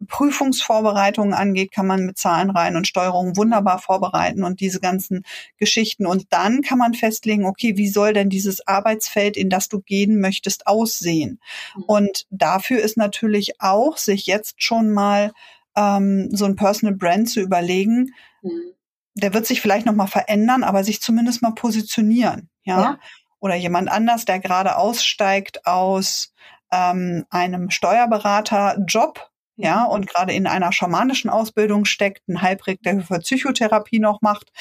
[0.07, 5.23] Prüfungsvorbereitungen angeht, kann man mit Zahlenreihen und Steuerungen wunderbar vorbereiten und diese ganzen
[5.57, 6.05] Geschichten.
[6.05, 10.19] Und dann kann man festlegen, okay, wie soll denn dieses Arbeitsfeld, in das du gehen
[10.19, 11.39] möchtest, aussehen?
[11.75, 11.83] Mhm.
[11.83, 15.31] Und dafür ist natürlich auch, sich jetzt schon mal
[15.75, 18.13] ähm, so ein Personal Brand zu überlegen.
[18.41, 18.73] Mhm.
[19.15, 22.81] Der wird sich vielleicht noch mal verändern, aber sich zumindest mal positionieren, ja.
[22.81, 22.99] ja.
[23.39, 26.33] Oder jemand anders, der gerade aussteigt aus
[26.71, 29.91] ähm, einem Steuerberaterjob, ja, mhm.
[29.91, 34.51] und gerade in einer schamanischen Ausbildung steckt, ein Heilpräg, der für Psychotherapie noch macht,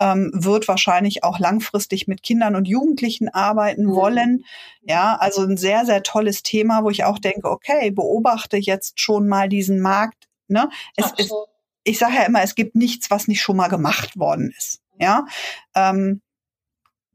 [0.00, 3.94] ähm, wird wahrscheinlich auch langfristig mit Kindern und Jugendlichen arbeiten mhm.
[3.94, 4.44] wollen.
[4.82, 9.28] Ja, also ein sehr, sehr tolles Thema, wo ich auch denke, okay, beobachte jetzt schon
[9.28, 10.68] mal diesen Markt Ne?
[10.96, 11.30] Es, es,
[11.84, 14.80] ich sage ja immer, es gibt nichts, was nicht schon mal gemacht worden ist.
[14.98, 15.26] Ja,
[15.74, 16.20] ähm,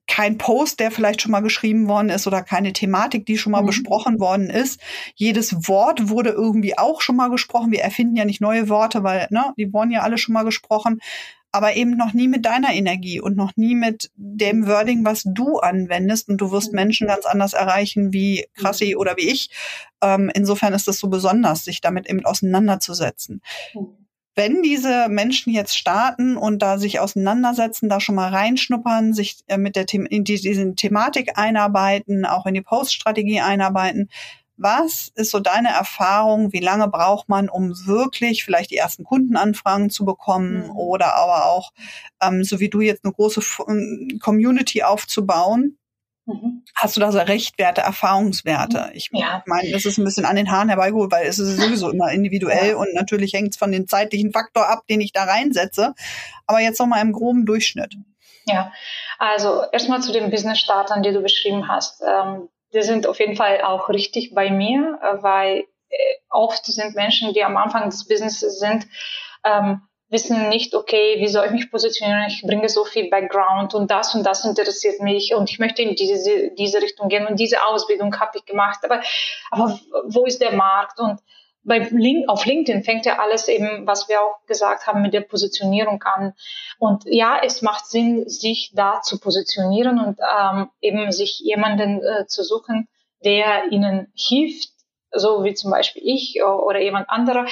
[0.08, 3.62] kein Post, der vielleicht schon mal geschrieben worden ist oder keine Thematik, die schon mal
[3.62, 3.68] mhm.
[3.68, 4.80] besprochen worden ist.
[5.16, 7.72] Jedes Wort wurde irgendwie auch schon mal gesprochen.
[7.72, 11.02] Wir erfinden ja nicht neue Worte, weil ne, die wurden ja alle schon mal gesprochen
[11.56, 15.60] aber eben noch nie mit deiner Energie und noch nie mit dem Wording, was du
[15.60, 16.28] anwendest.
[16.28, 16.76] Und du wirst mhm.
[16.76, 19.00] Menschen ganz anders erreichen wie Krassi mhm.
[19.00, 19.52] oder wie ich.
[20.02, 23.42] Ähm, insofern ist es so besonders, sich damit eben auseinanderzusetzen.
[23.74, 23.88] Mhm.
[24.38, 29.58] Wenn diese Menschen jetzt starten und da sich auseinandersetzen, da schon mal reinschnuppern, sich äh,
[29.58, 34.10] mit der The in die, diese Thematik einarbeiten, auch in die Poststrategie einarbeiten,
[34.58, 36.54] Was ist so deine Erfahrung?
[36.54, 40.78] Wie lange braucht man, um wirklich vielleicht die ersten Kundenanfragen zu bekommen mhm.
[40.78, 41.72] oder aber auch,
[42.22, 45.78] ähm, so wie du jetzt eine große ähm, Community aufzubauen?
[46.26, 46.64] Mhm.
[46.76, 48.92] Hast du da so Rechtwerte, Erfahrungswerte?
[48.94, 49.44] Ich ja.
[49.46, 52.72] meine, das ist ein bisschen an den Haaren herbeigeholt, weil es ist sowieso immer individuell
[52.72, 52.76] ja.
[52.78, 55.94] und natürlich hängt es von dem zeitlichen Faktor ab, den ich da reinsetze.
[56.48, 57.96] Aber jetzt nochmal im groben Durchschnitt.
[58.48, 58.72] Ja,
[59.20, 62.02] also erstmal zu den Business-Startern, die du beschrieben hast.
[62.02, 65.96] Ähm, die sind auf jeden Fall auch richtig bei mir, äh, weil äh,
[66.30, 68.88] oft sind Menschen, die am Anfang des Businesses sind,
[69.44, 72.26] ähm, wissen nicht, okay, wie soll ich mich positionieren?
[72.28, 75.96] Ich bringe so viel Background und das und das interessiert mich und ich möchte in
[75.96, 78.80] diese, diese Richtung gehen und diese Ausbildung habe ich gemacht.
[78.84, 79.02] Aber,
[79.50, 81.00] aber wo ist der Markt?
[81.00, 81.20] Und
[81.66, 85.22] bei Link, auf LinkedIn fängt ja alles eben, was wir auch gesagt haben, mit der
[85.22, 86.34] Positionierung an.
[86.78, 92.28] Und ja, es macht Sinn, sich da zu positionieren und ähm, eben sich jemanden äh,
[92.28, 92.88] zu suchen,
[93.24, 94.70] der ihnen hilft,
[95.12, 97.48] so wie zum Beispiel ich oder jemand anderer,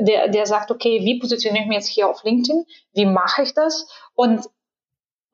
[0.00, 2.64] der, der sagt, okay, wie positioniere ich mich jetzt hier auf LinkedIn?
[2.92, 3.88] Wie mache ich das?
[4.14, 4.46] Und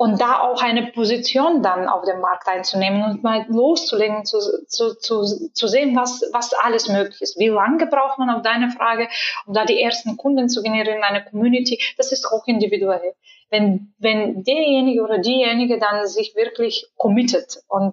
[0.00, 4.94] und da auch eine Position dann auf dem Markt einzunehmen und mal loszulegen, zu, zu,
[4.94, 7.38] zu, zu sehen, was, was alles möglich ist.
[7.38, 9.10] Wie lange braucht man auf deine Frage,
[9.44, 11.78] um da die ersten Kunden zu generieren in einer Community?
[11.98, 13.12] Das ist auch individuell.
[13.50, 17.92] Wenn, wenn derjenige oder diejenige dann sich wirklich committet und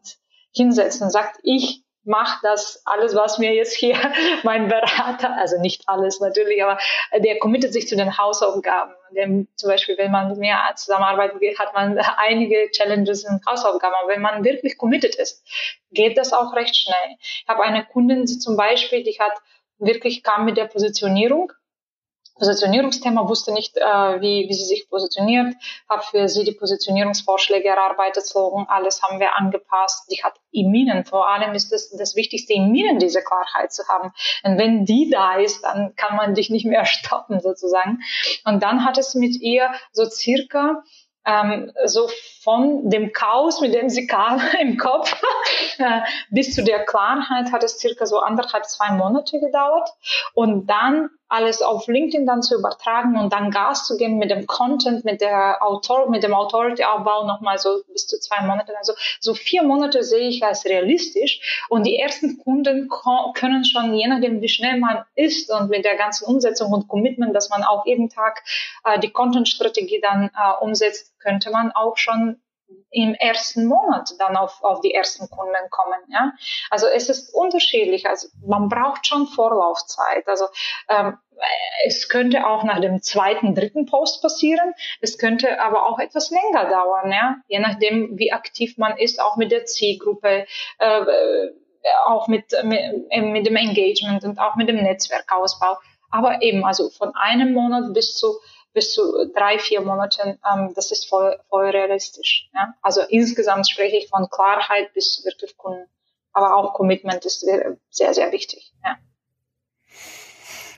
[0.55, 3.95] hinsetzt und sagt, ich macht das alles, was mir jetzt hier
[4.43, 6.79] mein Berater, also nicht alles natürlich, aber
[7.17, 8.93] der committet sich zu den Hausaufgaben.
[9.11, 13.95] Dem, zum Beispiel, wenn man mit mir zusammenarbeitet, hat man einige Challenges und Hausaufgaben.
[14.01, 15.45] Aber wenn man wirklich committed ist,
[15.91, 17.15] geht das auch recht schnell.
[17.19, 19.37] Ich habe eine Kundin zum Beispiel, die hat
[19.77, 21.51] wirklich kam mit der Positionierung
[22.37, 25.55] Positionierungsthema, wusste nicht, äh, wie, wie sie sich positioniert,
[25.89, 30.11] habe für sie die Positionierungsvorschläge erarbeitet, so alles haben wir angepasst.
[30.11, 33.87] Die hat im Minen, vor allem ist das das Wichtigste, im Minen diese Klarheit zu
[33.87, 34.13] haben.
[34.43, 37.99] Und wenn die da ist, dann kann man dich nicht mehr stoppen sozusagen.
[38.45, 40.83] Und dann hat es mit ihr so circa
[41.25, 42.09] ähm, so
[42.47, 45.21] von dem Chaos, mit dem sie kam im Kopf,
[45.79, 49.89] äh, bis zu der Klarheit hat es circa so anderthalb, zwei Monate gedauert.
[50.33, 54.47] Und dann alles auf LinkedIn dann zu übertragen und dann Gas zu geben mit dem
[54.47, 58.77] Content, mit der Autor, mit dem Authority-Aufbau nochmal so bis zu zwei Monate.
[58.77, 62.89] Also so vier Monate sehe ich als realistisch und die ersten Kunden
[63.33, 67.35] können schon, je nachdem wie schnell man ist und mit der ganzen Umsetzung und Commitment,
[67.35, 68.43] dass man auch jeden Tag
[68.85, 72.41] äh, die Content-Strategie dann äh, umsetzt, könnte man auch schon
[72.89, 75.99] im ersten Monat dann auf, auf die ersten Kunden kommen.
[76.09, 76.33] Ja?
[76.69, 78.07] Also es ist unterschiedlich.
[78.07, 80.27] Also man braucht schon Vorlaufzeit.
[80.27, 80.45] Also
[80.89, 81.17] ähm,
[81.85, 84.73] es könnte auch nach dem zweiten, dritten Post passieren.
[85.01, 87.35] Es könnte aber auch etwas länger dauern, ja?
[87.47, 90.45] je nachdem, wie aktiv man ist, auch mit der Zielgruppe.
[90.79, 91.05] Äh,
[92.05, 95.77] auch mit, mit, mit dem Engagement und auch mit dem Netzwerkausbau.
[96.09, 98.35] Aber eben, also von einem Monat bis zu
[98.77, 99.01] bis zu
[99.35, 102.47] drei, vier Monaten, ähm, das ist voll, voll realistisch.
[102.53, 102.75] Ja?
[102.83, 105.89] Also insgesamt spreche ich von Klarheit bis wirklich Kunden.
[106.31, 107.43] Aber auch Commitment ist
[107.89, 108.71] sehr, sehr wichtig.
[108.85, 108.97] Ja.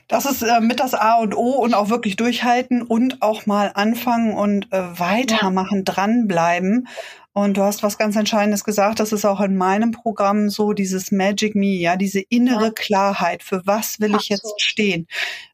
[0.08, 3.70] Das ist äh, mit das A und O und auch wirklich durchhalten und auch mal
[3.74, 5.92] anfangen und äh, weitermachen, ja.
[5.92, 6.88] dranbleiben.
[7.32, 11.12] Und du hast was ganz Entscheidendes gesagt, das ist auch in meinem Programm so, dieses
[11.12, 12.70] Magic Me, ja, diese innere ja.
[12.70, 14.54] Klarheit, für was will Ach ich jetzt so.
[14.56, 15.06] stehen,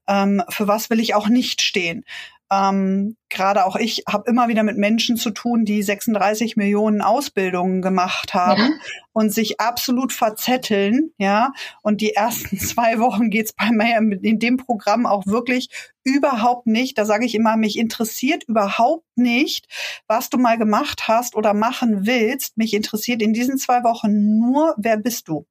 [0.08, 2.04] ähm, für was will ich auch nicht stehen.
[2.50, 7.82] Ähm, Gerade auch ich habe immer wieder mit Menschen zu tun, die 36 Millionen Ausbildungen
[7.82, 8.70] gemacht haben ja.
[9.12, 11.52] und sich absolut verzetteln, ja.
[11.82, 15.68] Und die ersten zwei Wochen geht's bei mir in dem Programm auch wirklich
[16.04, 16.96] überhaupt nicht.
[16.98, 19.66] Da sage ich immer, mich interessiert überhaupt nicht,
[20.06, 22.56] was du mal gemacht hast oder machen willst.
[22.56, 25.46] Mich interessiert in diesen zwei Wochen nur, wer bist du?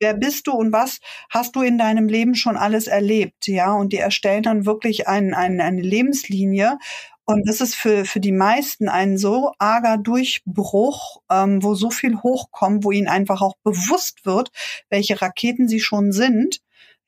[0.00, 0.98] Wer bist du und was
[1.30, 3.46] hast du in deinem Leben schon alles erlebt?
[3.46, 6.78] Ja, und die erstellen dann wirklich ein, ein, eine Lebenslinie.
[7.24, 12.16] Und das ist für, für die meisten ein so arger Durchbruch, ähm, wo so viel
[12.16, 14.50] hochkommt, wo ihnen einfach auch bewusst wird,
[14.90, 16.60] welche Raketen sie schon sind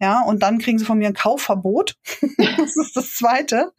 [0.05, 1.95] ja, und dann kriegen sie von mir ein Kaufverbot.
[2.37, 3.73] das ist das Zweite,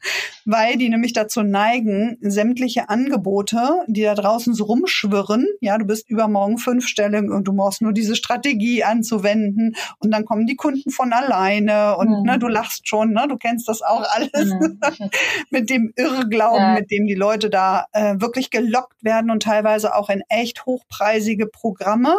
[0.43, 6.09] weil die nämlich dazu neigen, sämtliche Angebote, die da draußen so rumschwirren, ja, du bist
[6.09, 11.13] übermorgen fünfstellig und du brauchst nur diese Strategie anzuwenden und dann kommen die Kunden von
[11.13, 12.23] alleine und mhm.
[12.23, 14.79] ne, du lachst schon, ne, du kennst das auch alles mhm.
[15.51, 16.73] mit dem Irrglauben, ja.
[16.73, 21.45] mit dem die Leute da äh, wirklich gelockt werden und teilweise auch in echt hochpreisige
[21.45, 22.17] Programme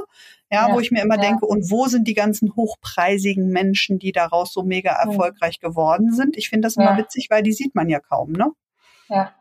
[0.50, 1.22] ja, ja, wo ich mir immer ja.
[1.22, 6.36] denke, und wo sind die ganzen hochpreisigen Menschen, die daraus so mega erfolgreich geworden sind?
[6.36, 8.52] Ich finde das immer witzig, weil die sieht man ja kaum, ne?
[9.08, 9.34] Ja.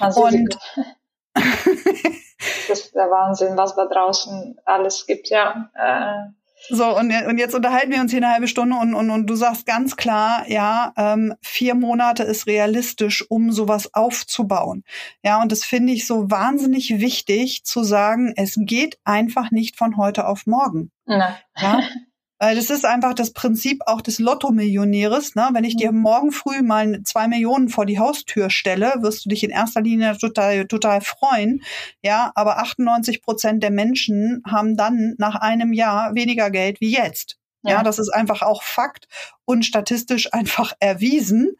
[0.00, 0.58] Also und
[1.34, 5.70] das ist der Wahnsinn, was da draußen alles gibt, ja.
[5.74, 6.32] Äh,
[6.68, 9.34] So, und, und jetzt unterhalten wir uns hier eine halbe Stunde und, und, und du
[9.34, 14.84] sagst ganz klar, ja, ähm, vier Monate ist realistisch, um sowas aufzubauen.
[15.22, 19.96] Ja, und das finde ich so wahnsinnig wichtig zu sagen, es geht einfach nicht von
[19.96, 20.90] heute auf morgen.
[21.06, 21.34] Nein.
[21.56, 21.80] Ja,
[22.42, 25.36] Weil das ist einfach das Prinzip auch des Lotto-Millionäres.
[25.36, 25.50] Ne?
[25.52, 26.00] Wenn ich dir mhm.
[26.00, 30.18] morgen früh mal zwei Millionen vor die Haustür stelle, wirst du dich in erster Linie
[30.18, 31.62] total, total freuen.
[32.02, 37.38] Ja, aber 98 Prozent der Menschen haben dann nach einem Jahr weniger Geld wie jetzt.
[37.62, 37.74] Ja.
[37.74, 39.06] ja, das ist einfach auch Fakt
[39.44, 41.52] und statistisch einfach erwiesen,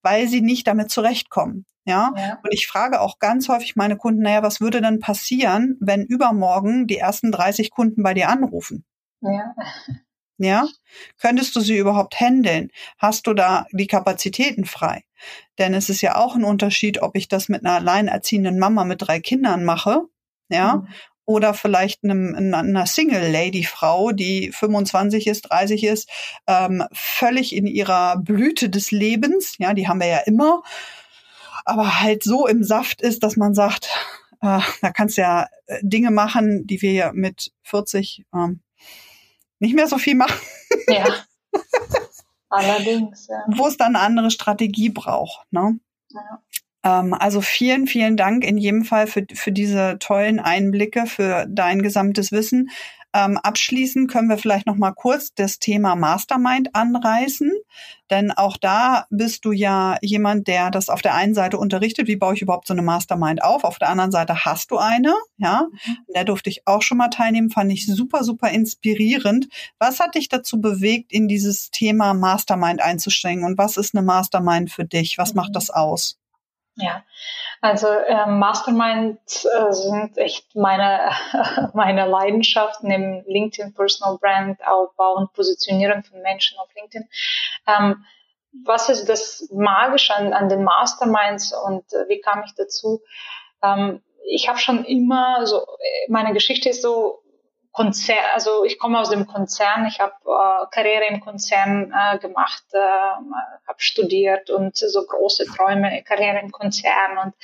[0.00, 1.66] weil sie nicht damit zurechtkommen.
[1.84, 2.14] Ja?
[2.16, 2.38] ja?
[2.42, 6.86] Und ich frage auch ganz häufig meine Kunden, naja, was würde denn passieren, wenn übermorgen
[6.86, 8.86] die ersten 30 Kunden bei dir anrufen?
[9.20, 9.54] Ja.
[10.40, 10.66] Ja?
[11.20, 12.70] Könntest du sie überhaupt handeln?
[12.98, 15.04] Hast du da die Kapazitäten frei?
[15.58, 19.02] Denn es ist ja auch ein Unterschied, ob ich das mit einer alleinerziehenden Mama mit
[19.02, 20.02] drei Kindern mache,
[20.48, 20.88] ja, mhm.
[21.26, 26.08] oder vielleicht einem, einer Single-Lady-Frau, die 25 ist, 30 ist,
[26.46, 30.62] ähm, völlig in ihrer Blüte des Lebens, ja, die haben wir ja immer,
[31.66, 33.90] aber halt so im Saft ist, dass man sagt,
[34.40, 38.60] äh, da kannst du ja äh, Dinge machen, die wir mit 40 ähm,
[39.60, 40.38] nicht mehr so viel machen.
[40.88, 41.06] Ja.
[42.48, 43.44] Allerdings, ja.
[43.46, 45.46] Wo es dann eine andere Strategie braucht.
[45.52, 45.78] Ne?
[46.08, 46.42] Ja.
[46.82, 51.82] Ähm, also vielen, vielen Dank in jedem Fall für, für diese tollen Einblicke, für dein
[51.82, 52.70] gesamtes Wissen.
[53.12, 57.50] Ähm, abschließend können wir vielleicht noch mal kurz das Thema Mastermind anreißen,
[58.08, 62.14] denn auch da bist du ja jemand, der das auf der einen Seite unterrichtet, wie
[62.14, 65.66] baue ich überhaupt so eine Mastermind auf, auf der anderen Seite hast du eine, ja,
[65.72, 65.96] mhm.
[66.14, 69.48] der durfte ich auch schon mal teilnehmen, fand ich super, super inspirierend.
[69.80, 74.70] Was hat dich dazu bewegt, in dieses Thema Mastermind einzusteigen und was ist eine Mastermind
[74.70, 75.18] für dich?
[75.18, 75.54] Was macht mhm.
[75.54, 76.19] das aus?
[76.76, 77.04] Ja,
[77.60, 81.10] also äh, Masterminds äh, sind echt meine,
[81.74, 87.08] meine Leidenschaft neben LinkedIn Personal Brand Aufbau und Positionierung von Menschen auf LinkedIn.
[87.66, 88.04] Ähm,
[88.64, 93.02] was ist das Magische an, an den Masterminds und äh, wie kam ich dazu?
[93.62, 95.66] Ähm, ich habe schon immer so,
[96.08, 97.22] meine Geschichte ist so
[97.72, 102.64] Konzern, also ich komme aus dem Konzern, ich habe äh, Karriere im Konzern äh, gemacht,
[102.72, 107.34] äh, habe studiert und so große Träume, Karriere im Konzern und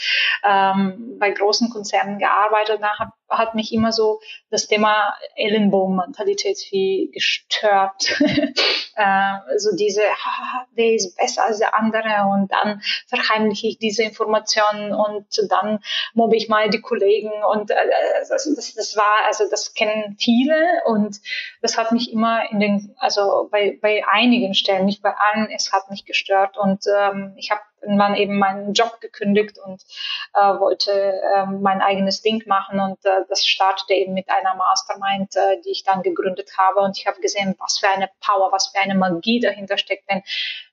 [0.43, 2.83] ähm, bei großen Konzernen gearbeitet.
[2.83, 4.20] Da hab, hat mich immer so
[4.51, 8.20] das Thema Ellenbogenmentalität wie gestört.
[8.97, 12.29] äh, so diese, ha, der ist besser als der andere?
[12.33, 15.81] Und dann verheimliche ich diese Informationen und dann
[16.14, 17.31] mobbe ich mal die Kollegen.
[17.53, 17.74] Und äh,
[18.29, 20.83] das, das, das war, also das kennen viele.
[20.87, 21.20] Und
[21.62, 25.72] das hat mich immer in den, also bei, bei einigen Stellen, nicht bei allen, es
[25.72, 26.57] hat mich gestört.
[26.57, 29.83] Und ähm, ich habe irgendwann eben meinen Job gekündigt und
[30.35, 35.35] äh, wollte äh, mein eigenes Ding machen und äh, das startete eben mit einer Mastermind,
[35.37, 36.81] äh, die ich dann gegründet habe.
[36.81, 40.22] Und ich habe gesehen, was für eine Power, was für eine Magie dahinter steckt, wenn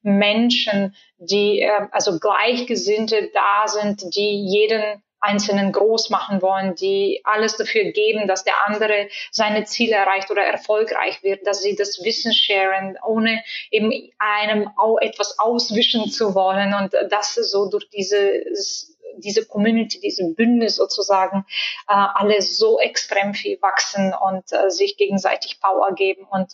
[0.02, 7.56] Menschen, die äh, also Gleichgesinnte da sind, die jeden Einzelnen groß machen wollen, die alles
[7.56, 12.34] dafür geben, dass der andere seine Ziele erreicht oder erfolgreich wird, dass sie das Wissen
[12.34, 19.46] sharen, ohne eben einem auch etwas auswischen zu wollen und das so durch dieses diese
[19.46, 21.46] Community, diese Bündnis sozusagen,
[21.88, 26.26] äh, alle so extrem viel wachsen und äh, sich gegenseitig Power geben.
[26.30, 26.54] Und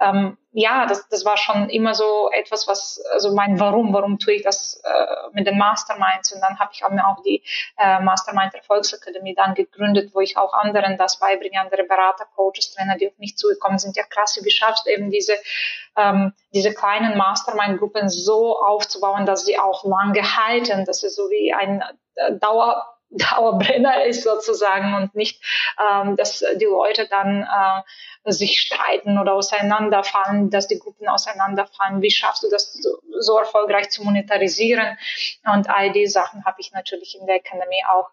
[0.00, 4.34] ähm, ja, das, das war schon immer so etwas, was, also mein Warum, warum tue
[4.34, 6.32] ich das äh, mit den Masterminds?
[6.32, 7.42] Und dann habe ich auch auch die
[7.76, 12.96] äh, Mastermind Erfolgsakademie dann gegründet, wo ich auch anderen das beibringe, andere Berater, Coaches, Trainer,
[12.96, 13.96] die auf mich zugekommen sind.
[13.96, 15.34] Ja, krass, wie schaffst du eben diese,
[15.96, 21.52] ähm, diese kleinen Mastermind-Gruppen so aufzubauen, dass sie auch lange halten, dass es so wie
[21.52, 21.82] ein
[22.14, 25.42] äh, Dauer Dauerbrenner ist sozusagen und nicht,
[25.78, 32.02] ähm, dass die Leute dann äh, sich streiten oder auseinanderfallen, dass die Gruppen auseinanderfallen.
[32.02, 34.96] Wie schaffst du das so, so erfolgreich zu monetarisieren?
[35.44, 38.10] Und all die Sachen habe ich natürlich in der Akademie auch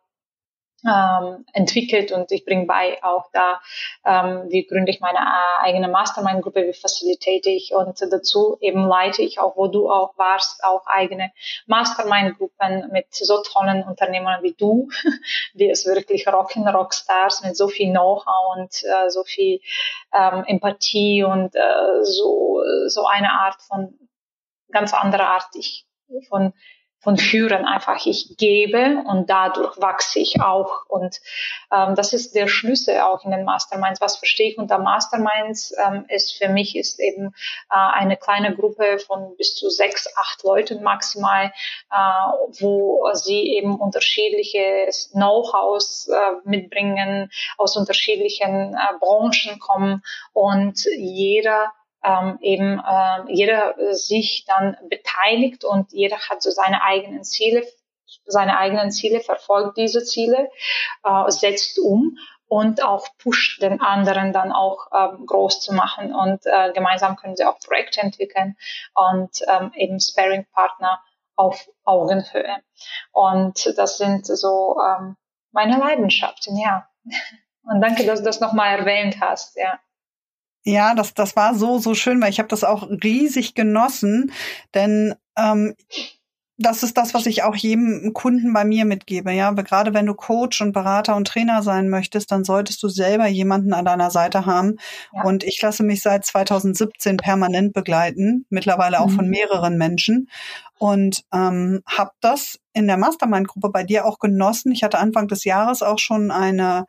[0.86, 3.62] ähm, entwickelt und ich bringe bei auch da,
[4.06, 9.22] ähm, wie gründe ich meine äh, eigene Mastermind-Gruppe, wie facilitate ich und dazu eben leite
[9.22, 11.32] ich auch, wo du auch warst, auch eigene
[11.68, 14.90] Mastermind-Gruppen mit so tollen Unternehmern wie du,
[15.54, 19.60] die es wirklich rocken, Rockstars mit so viel Know-how und äh, so viel
[20.14, 23.98] ähm, Empathie und äh, so, so eine Art von,
[24.72, 25.86] ganz andere Art ich,
[26.30, 26.54] von
[27.02, 28.06] von Führen einfach.
[28.06, 30.86] Ich gebe und dadurch wachse ich auch.
[30.88, 31.20] Und
[31.72, 33.99] ähm, das ist der Schlüssel auch in den Masterminds.
[34.02, 35.74] Was verstehe ich unter Masterminds?
[35.84, 37.34] Ähm, ist für mich ist eben
[37.72, 41.52] äh, eine kleine Gruppe von bis zu sechs, acht Leuten maximal,
[41.91, 41.95] äh,
[42.60, 51.72] wo sie eben unterschiedliche Know-hows äh, mitbringen, aus unterschiedlichen äh, Branchen kommen und jeder
[52.04, 57.64] ähm, eben äh, jeder sich dann beteiligt und jeder hat so seine eigenen Ziele,
[58.26, 60.49] seine eigenen Ziele, verfolgt diese Ziele,
[61.04, 66.45] äh, setzt um und auch pusht den anderen dann auch ähm, groß zu machen und
[66.45, 68.58] äh, gemeinsam können sie auch Projekte entwickeln
[68.93, 71.02] und ähm, eben Sparing-Partner
[71.38, 72.58] auf Augenhöhe.
[73.12, 75.16] Und das sind so ähm,
[75.52, 76.88] meine Leidenschaften, ja.
[77.64, 79.80] Und danke, dass du das nochmal erwähnt hast, ja.
[80.64, 84.32] Ja, das, das war so, so schön, weil ich habe das auch riesig genossen,
[84.74, 85.76] denn ähm,
[86.62, 89.32] das ist das, was ich auch jedem Kunden bei mir mitgebe.
[89.32, 93.28] Ja, gerade wenn du Coach und Berater und Trainer sein möchtest, dann solltest du selber
[93.28, 94.76] jemanden an deiner Seite haben.
[95.14, 95.24] Ja.
[95.24, 99.16] Und ich lasse mich seit 2017 permanent begleiten, mittlerweile auch mhm.
[99.16, 100.30] von mehreren Menschen.
[100.78, 104.72] Und ähm, habe das in der Mastermind-Gruppe bei dir auch genossen.
[104.72, 106.86] Ich hatte Anfang des Jahres auch schon eine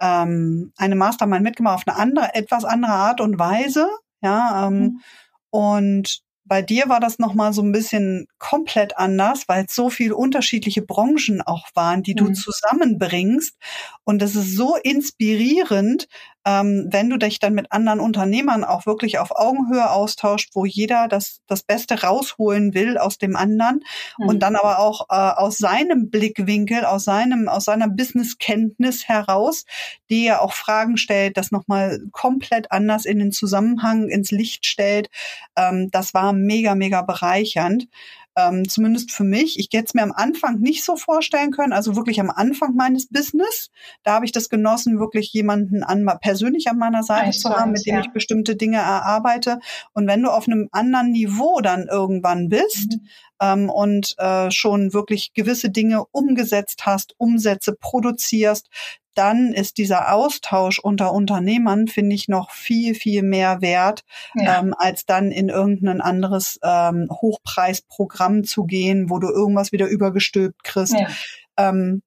[0.00, 3.88] ähm, eine Mastermind mitgemacht auf eine andere, etwas andere Art und Weise.
[4.22, 5.00] Ja, ähm, mhm.
[5.50, 10.16] und bei dir war das nochmal so ein bisschen komplett anders, weil es so viele
[10.16, 12.16] unterschiedliche Branchen auch waren, die mhm.
[12.16, 13.56] du zusammenbringst.
[14.02, 16.08] Und es ist so inspirierend,
[16.46, 21.06] ähm, wenn du dich dann mit anderen Unternehmern auch wirklich auf Augenhöhe austauscht, wo jeder
[21.08, 23.80] das, das Beste rausholen will aus dem anderen
[24.18, 24.26] mhm.
[24.26, 29.64] und dann aber auch äh, aus seinem Blickwinkel, aus seinem, aus seiner Businesskenntnis heraus,
[30.08, 35.10] die ja auch Fragen stellt, das nochmal komplett anders in den Zusammenhang, ins Licht stellt.
[35.56, 37.86] Ähm, das war mega, mega bereichernd
[38.36, 39.58] ähm, zumindest für mich.
[39.58, 43.08] Ich hätte es mir am Anfang nicht so vorstellen können, also wirklich am Anfang meines
[43.08, 43.70] Business.
[44.02, 47.86] Da habe ich das genossen, wirklich jemanden an, persönlich an meiner Seite zu haben, mit
[47.86, 48.00] dem ja.
[48.00, 49.58] ich bestimmte Dinge erarbeite.
[49.92, 53.06] Und wenn du auf einem anderen Niveau dann irgendwann bist, mhm
[53.40, 58.68] ähm, und äh, schon wirklich gewisse Dinge umgesetzt hast, Umsätze produzierst,
[59.20, 64.02] dann ist dieser Austausch unter Unternehmern, finde ich, noch viel, viel mehr wert,
[64.34, 64.60] ja.
[64.60, 70.64] ähm, als dann in irgendein anderes ähm, Hochpreisprogramm zu gehen, wo du irgendwas wieder übergestülpt
[70.64, 70.94] kriegst.
[70.94, 71.06] Ja.
[71.58, 72.00] Ähm,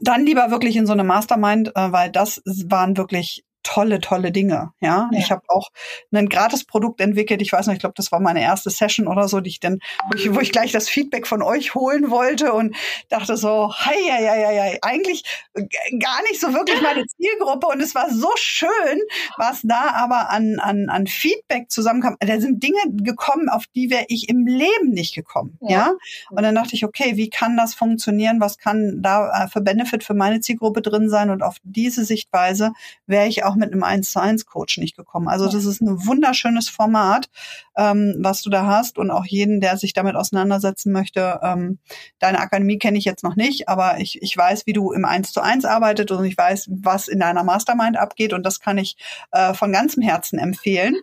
[0.00, 4.72] dann lieber wirklich in so eine Mastermind, äh, weil das waren wirklich tolle, tolle Dinge.
[4.80, 5.18] Ja, ja.
[5.18, 5.68] ich habe auch
[6.12, 7.42] ein Gratis-Produkt entwickelt.
[7.42, 9.78] Ich weiß noch, ich glaube, das war meine erste Session oder so, die ich dann,
[10.10, 12.74] wo ich, wo ich gleich das Feedback von euch holen wollte und
[13.08, 17.94] dachte so, hei, hei, hei, hei, eigentlich gar nicht so wirklich meine Zielgruppe und es
[17.94, 19.00] war so schön,
[19.36, 22.16] was da aber an, an, an Feedback zusammenkam.
[22.20, 25.58] Da sind Dinge gekommen, auf die wäre ich im Leben nicht gekommen.
[25.60, 25.70] Ja.
[25.70, 25.94] ja.
[26.30, 28.40] Und dann dachte ich, okay, wie kann das funktionieren?
[28.40, 31.30] Was kann da äh, für Benefit für meine Zielgruppe drin sein?
[31.30, 32.72] Und auf diese Sichtweise
[33.06, 35.28] wäre ich auch mit einem 1 zu 1 Coach nicht gekommen.
[35.28, 37.28] Also das ist ein wunderschönes Format,
[37.76, 41.40] ähm, was du da hast und auch jeden, der sich damit auseinandersetzen möchte.
[41.42, 41.78] Ähm,
[42.18, 45.32] deine Akademie kenne ich jetzt noch nicht, aber ich, ich weiß, wie du im 1
[45.32, 48.96] zu 1 arbeitet und ich weiß, was in deiner Mastermind abgeht und das kann ich
[49.32, 50.96] äh, von ganzem Herzen empfehlen.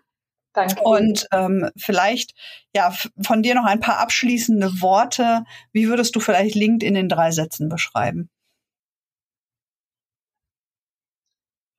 [0.58, 0.82] Danke.
[0.82, 2.34] Und ähm, vielleicht
[2.74, 2.92] ja
[3.22, 5.44] von dir noch ein paar abschließende Worte.
[5.72, 8.32] Wie würdest du vielleicht LinkedIn in drei Sätzen beschreiben?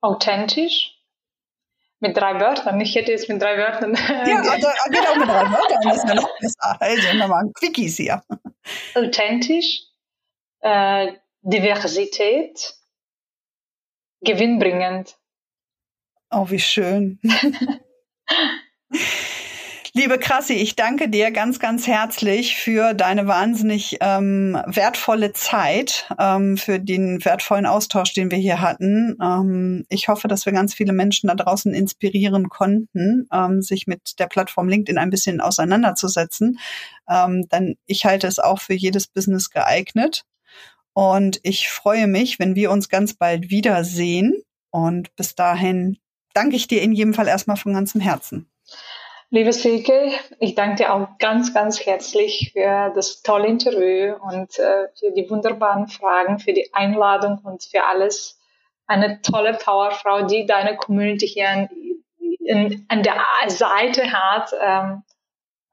[0.01, 0.95] Authentisch.
[2.01, 2.79] Mit drei Wörtern.
[2.79, 3.93] Ich hätte jetzt mit drei Wörtern.
[3.93, 5.81] Ja, also, auch mit drei Wörtern.
[5.83, 6.81] Das ist ja noch besser.
[6.81, 8.23] Also nochmal Quickies hier.
[8.95, 9.81] Authentisch,
[10.61, 12.73] äh, Diversität,
[14.21, 15.17] gewinnbringend.
[16.31, 17.19] Oh, wie schön.
[20.01, 26.55] Liebe Krassi, ich danke dir ganz, ganz herzlich für deine wahnsinnig ähm, wertvolle Zeit, ähm,
[26.55, 29.17] für den wertvollen Austausch, den wir hier hatten.
[29.21, 34.17] Ähm, ich hoffe, dass wir ganz viele Menschen da draußen inspirieren konnten, ähm, sich mit
[34.19, 36.59] der Plattform LinkedIn ein bisschen auseinanderzusetzen.
[37.09, 40.23] Ähm, denn ich halte es auch für jedes Business geeignet.
[40.93, 44.43] Und ich freue mich, wenn wir uns ganz bald wiedersehen.
[44.71, 45.97] Und bis dahin
[46.33, 48.49] danke ich dir in jedem Fall erstmal von ganzem Herzen.
[49.31, 54.87] Liebe Silke, ich danke dir auch ganz, ganz herzlich für das tolle Interview und äh,
[54.97, 58.39] für die wunderbaren Fragen, für die Einladung und für alles.
[58.87, 61.69] Eine tolle Powerfrau, die deine Community hier an,
[62.39, 64.51] in, an der Seite hat.
[64.59, 65.03] Ähm,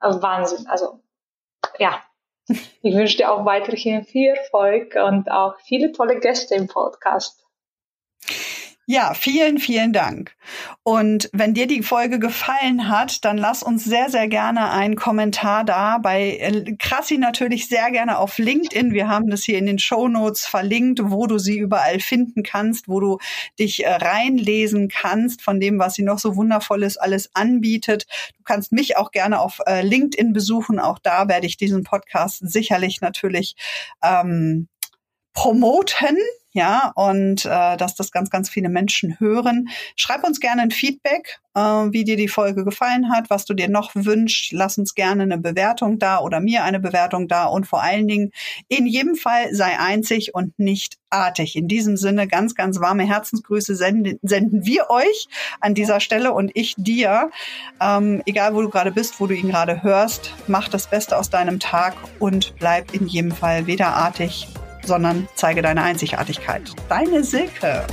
[0.01, 0.67] Wahnsinn.
[0.67, 1.01] Also,
[1.79, 2.03] ja.
[2.83, 7.46] Ich wünsche dir auch weiterhin viel Erfolg und auch viele tolle Gäste im Podcast.
[8.89, 10.37] Ja, vielen, vielen Dank.
[10.84, 15.64] Und wenn dir die Folge gefallen hat, dann lass uns sehr, sehr gerne einen Kommentar
[15.64, 15.99] da.
[15.99, 18.93] Bei äh, Krassi natürlich sehr gerne auf LinkedIn.
[18.93, 22.87] Wir haben das hier in den Show Notes verlinkt, wo du sie überall finden kannst,
[22.87, 23.18] wo du
[23.59, 28.07] dich äh, reinlesen kannst von dem, was sie noch so wundervolles alles anbietet.
[28.39, 30.78] Du kannst mich auch gerne auf äh, LinkedIn besuchen.
[30.78, 33.57] Auch da werde ich diesen Podcast sicherlich natürlich
[34.01, 34.68] ähm,
[35.32, 36.16] promoten
[36.57, 39.69] ja, und äh, dass das ganz, ganz viele Menschen hören.
[39.95, 43.69] Schreib uns gerne ein Feedback, äh, wie dir die Folge gefallen hat, was du dir
[43.69, 44.53] noch wünschst.
[44.53, 48.33] Lass uns gerne eine Bewertung da oder mir eine Bewertung da und vor allen Dingen
[48.69, 51.57] in jedem Fall sei einzig und nicht artig.
[51.57, 55.29] In diesem Sinne ganz, ganz warme Herzensgrüße senden, senden wir euch
[55.61, 57.31] an dieser Stelle und ich dir.
[57.83, 61.29] Ähm, egal, wo du gerade bist, wo du ihn gerade hörst, mach das Beste aus
[61.29, 64.49] deinem Tag und bleib in jedem Fall weder artig
[64.87, 66.62] sondern zeige deine Einzigartigkeit.
[66.89, 67.87] Deine Silke.